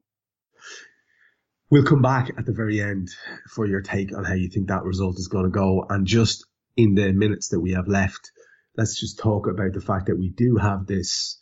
[1.70, 3.10] We'll come back at the very end
[3.48, 5.86] for your take on how you think that result is going to go.
[5.88, 6.44] And just
[6.76, 8.32] in the minutes that we have left,
[8.76, 11.40] let's just talk about the fact that we do have this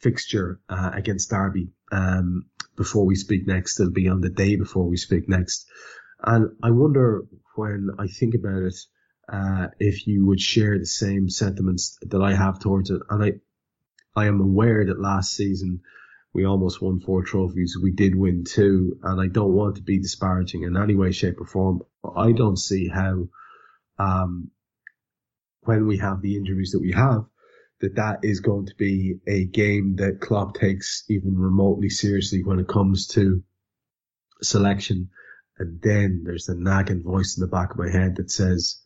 [0.00, 2.46] fixture uh, against Derby um,
[2.76, 3.78] before we speak next.
[3.78, 5.66] It'll be on the day before we speak next.
[6.22, 8.76] And I wonder when I think about it,
[9.32, 13.00] uh, if you would share the same sentiments that I have towards it.
[13.10, 15.80] And I, I am aware that last season
[16.32, 17.76] we almost won four trophies.
[17.80, 21.40] We did win two, and I don't want to be disparaging in any way, shape,
[21.40, 21.82] or form.
[22.02, 23.28] But I don't see how,
[23.98, 24.50] um,
[25.60, 27.26] when we have the injuries that we have,
[27.82, 32.58] that that is going to be a game that Klopp takes even remotely seriously when
[32.58, 33.42] it comes to
[34.42, 35.10] selection.
[35.58, 38.82] And then there's the nagging voice in the back of my head that says,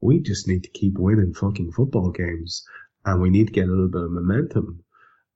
[0.00, 2.66] we just need to keep winning fucking football games
[3.04, 4.84] and we need to get a little bit of momentum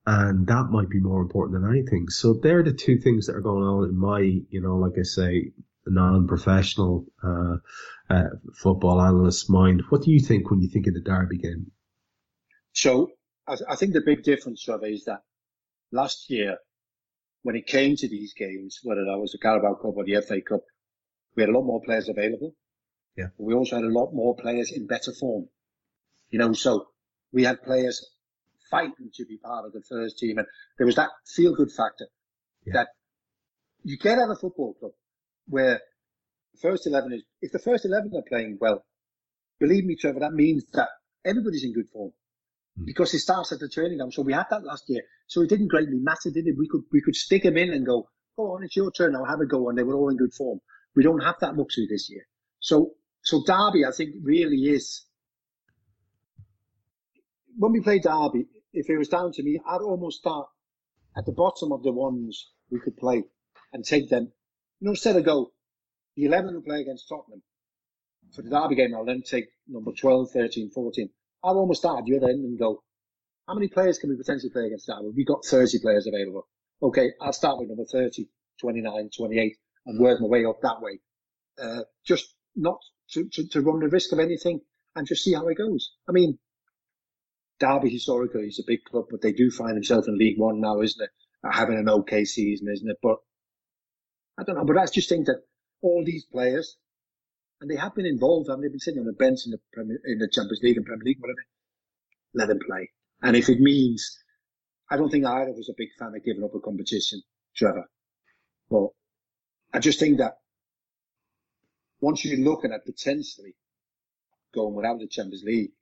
[0.09, 2.09] and that might be more important than anything.
[2.09, 5.03] So they're the two things that are going on in my, you know, like I
[5.03, 5.53] say,
[5.87, 7.57] non-professional uh,
[8.09, 9.83] uh, football analyst mind.
[9.91, 11.73] What do you think when you think of the Derby game?
[12.79, 13.11] So
[13.49, 15.23] I, I think the big difference, Trevor, is that
[15.91, 16.59] last year
[17.43, 20.41] when it came to these games, whether that was the Carabao Cup or the FA
[20.41, 20.61] Cup,
[21.35, 22.55] we had a lot more players available.
[23.17, 23.31] Yeah.
[23.37, 25.49] We also had a lot more players in better form.
[26.31, 26.87] You know, so
[27.33, 28.07] we had players
[28.71, 30.39] fighting to be part of the first team.
[30.39, 32.07] And there was that feel good factor
[32.65, 32.75] yeah.
[32.75, 32.89] that
[33.83, 34.93] you get at a football club
[35.49, 35.81] where
[36.53, 38.85] the first 11 is, if the first 11 are playing well,
[39.59, 40.91] believe me, Trevor, that means that
[41.25, 42.13] everybody's in good form.
[42.79, 42.85] Hmm.
[42.85, 44.15] because he starts at the training ground.
[44.15, 45.03] So we had that last year.
[45.27, 46.57] So it didn't greatly matter, did it?
[46.57, 49.25] We could, we could stick him in and go, go on, it's your turn now,
[49.25, 49.69] have a go.
[49.69, 50.61] And they were all in good form.
[50.95, 52.27] We don't have that luxury this year.
[52.61, 55.05] So, so Derby, I think really is,
[57.57, 60.49] when we play Derby, if it was down to me, I'd almost start
[61.17, 63.25] at the bottom of the ones we could play
[63.73, 64.33] and take them.
[64.81, 65.53] You know, instead of go,
[66.17, 67.43] the 11 who play against Tottenham
[68.35, 71.11] for the Derby game, I'll then take number 12, 13, 14.
[71.43, 72.83] I'll almost start at the other end and go,
[73.47, 75.11] how many players can we potentially play against Derby?
[75.17, 76.47] We've got 30 players available.
[76.83, 78.29] Okay, I'll start with number 30,
[78.61, 81.01] 29, 28 and work my way up that way.
[81.61, 82.79] Uh, just not
[83.13, 84.61] to, to, to run the risk of anything
[84.95, 85.93] and just see how it goes.
[86.09, 86.39] I mean,
[87.59, 90.81] Derby historically is a big club, but they do find themselves in League One now,
[90.81, 91.11] isn't it?
[91.51, 92.99] Having an okay season, isn't it?
[93.03, 93.17] But
[94.39, 94.65] I don't know.
[94.65, 95.43] But I just think that
[95.81, 96.77] all these players,
[97.61, 98.69] and they have been involved, haven't they?
[98.69, 101.21] Been sitting on the bench in the Premier, in the Champions League and Premier League,
[101.21, 101.45] whatever.
[102.35, 102.91] Let them play.
[103.23, 104.19] And if it means,
[104.91, 107.23] I don't think either was a big fan of giving up a competition,
[107.57, 107.89] Trevor.
[108.71, 108.89] But
[109.73, 110.39] I just think that
[112.01, 113.57] once you're looking at potentially
[114.55, 115.73] going without the Champions League,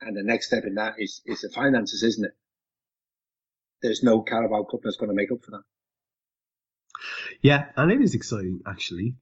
[0.00, 2.36] and the next step in that is, is the finances, isn't it?
[3.82, 5.62] There's no Carabao Cup that's going to make up for that.
[7.42, 9.14] Yeah, and it is exciting actually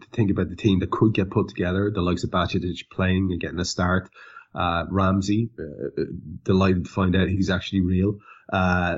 [0.00, 1.90] to think about the team that could get put together.
[1.94, 4.10] The likes of Bajcetic playing and getting a start.
[4.54, 6.02] Uh, Ramsey, uh,
[6.42, 8.18] delighted to find out he's actually real.
[8.52, 8.96] Uh,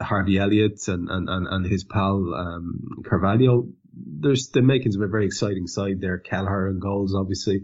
[0.00, 3.68] Harvey Elliott and, and, and, and his pal um, Carvalho.
[3.94, 6.18] There's the makings of a very exciting side there.
[6.18, 7.62] Kelleher and goals, obviously.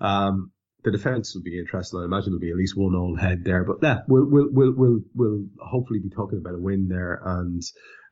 [0.00, 0.52] Um,
[0.84, 2.00] the defence will be interesting.
[2.00, 3.64] I imagine there'll be at least one old head there.
[3.64, 7.62] But yeah, we'll we'll we'll we'll, we'll hopefully be talking about a win there and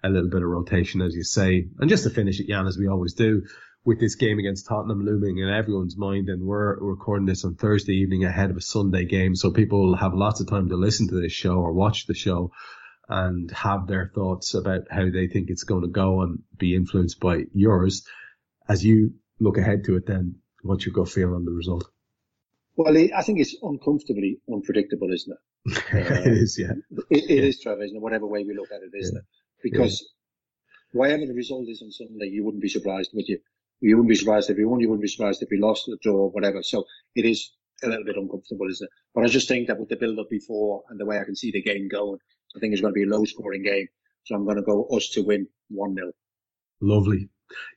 [0.02, 1.68] a little bit of rotation, as you say.
[1.78, 3.42] And just to finish it, Jan, as we always do,
[3.84, 7.94] with this game against Tottenham looming in everyone's mind, and we're recording this on Thursday
[7.94, 11.08] evening ahead of a Sunday game, so people will have lots of time to listen
[11.08, 12.52] to this show or watch the show
[13.08, 17.20] and have their thoughts about how they think it's going to go and be influenced
[17.20, 18.06] by yours.
[18.68, 21.90] As you look ahead to it, then what's your gut feel on the result?
[22.76, 25.38] Well, I think it's uncomfortably unpredictable, isn't it?
[25.92, 25.98] Uh,
[26.30, 26.72] it is, yeah.
[27.10, 27.42] It, it yeah.
[27.42, 28.02] is, Trevor, isn't it?
[28.02, 29.20] Whatever way we look at it, isn't yeah.
[29.20, 29.26] it?
[29.62, 31.00] Because yeah.
[31.00, 33.38] whatever the result is on Sunday, you wouldn't be surprised, would you?
[33.80, 35.98] You wouldn't be surprised if we won, you wouldn't be surprised if we lost, the
[36.02, 36.62] draw, whatever.
[36.62, 36.84] So
[37.16, 37.52] it is
[37.82, 38.90] a little bit uncomfortable, isn't it?
[39.14, 41.34] But I just think that with the build up before and the way I can
[41.34, 42.18] see the game going,
[42.56, 43.88] I think it's going to be a low scoring game.
[44.24, 46.12] So I'm going to go us to win 1 0.
[46.80, 47.28] Lovely.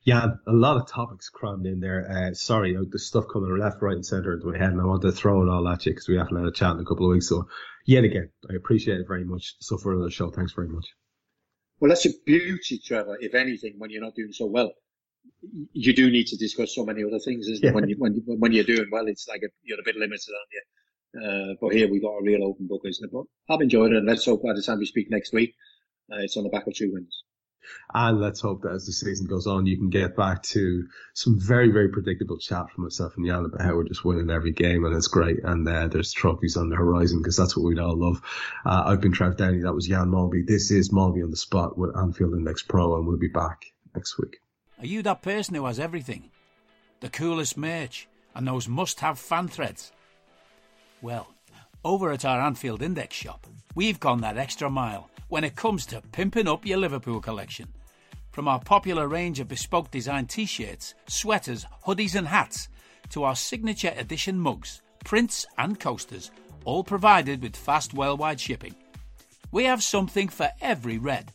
[0.04, 2.08] Yeah, a lot of topics crammed in there.
[2.10, 4.86] Uh, sorry, uh, the stuff coming left, right, and centre into my head, and I
[4.86, 6.86] want to throw it all at you because we haven't had a chat in a
[6.86, 7.28] couple of weeks.
[7.28, 7.48] So,
[7.86, 9.56] yet again, I appreciate it very much.
[9.60, 10.86] So, for another show, thanks very much.
[11.80, 13.18] Well, that's a beauty, Trevor.
[13.20, 14.72] If anything, when you're not doing so well,
[15.74, 17.70] you do need to discuss so many other things, isn't yeah.
[17.72, 17.76] it?
[17.76, 20.54] When you when when you're doing well, it's like a, you're a bit limited, aren't
[20.54, 20.62] you?
[21.16, 23.12] Uh, but here we've got a real open book, isn't it?
[23.12, 25.54] But I've enjoyed it, and let's hope by the time we speak next week,
[26.12, 27.24] uh, it's on the back of two wins.
[27.94, 31.40] And let's hope that as the season goes on, you can get back to some
[31.40, 34.86] very, very predictable chat from myself and Jan about how we're just winning every game
[34.86, 35.44] and it's great.
[35.44, 38.22] And uh, there's trophies on the horizon because that's what we'd all love.
[38.66, 39.60] Uh, I've been Trev Downey.
[39.60, 40.46] That was Jan Molby.
[40.46, 44.18] This is Molby on the spot with Anfield Index Pro and we'll be back next
[44.18, 44.38] week.
[44.80, 46.32] Are you that person who has everything?
[47.00, 49.92] The coolest merch and those must have fan threads?
[51.02, 51.28] Well,
[51.84, 56.02] over at our Anfield Index shop, we've gone that extra mile when it comes to
[56.14, 57.68] pimping up your Liverpool collection.
[58.32, 62.70] From our popular range of bespoke design t shirts, sweaters, hoodies, and hats,
[63.10, 66.32] to our signature edition mugs, prints, and coasters,
[66.64, 68.74] all provided with fast worldwide shipping.
[69.52, 71.34] We have something for every red.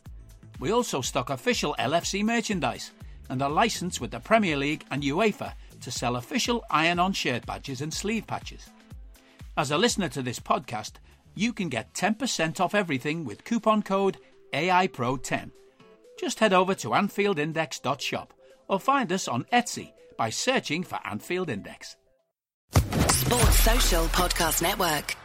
[0.60, 2.92] We also stock official LFC merchandise
[3.28, 7.44] and are licensed with the Premier League and UEFA to sell official iron on shirt
[7.44, 8.70] badges and sleeve patches.
[9.58, 10.92] As a listener to this podcast,
[11.34, 14.18] you can get 10% off everything with coupon code
[14.52, 15.50] AIPRO10.
[16.18, 18.34] Just head over to AnfieldIndex.shop
[18.68, 21.96] or find us on Etsy by searching for Anfield Index.
[22.74, 25.16] Sports Social Podcast Network.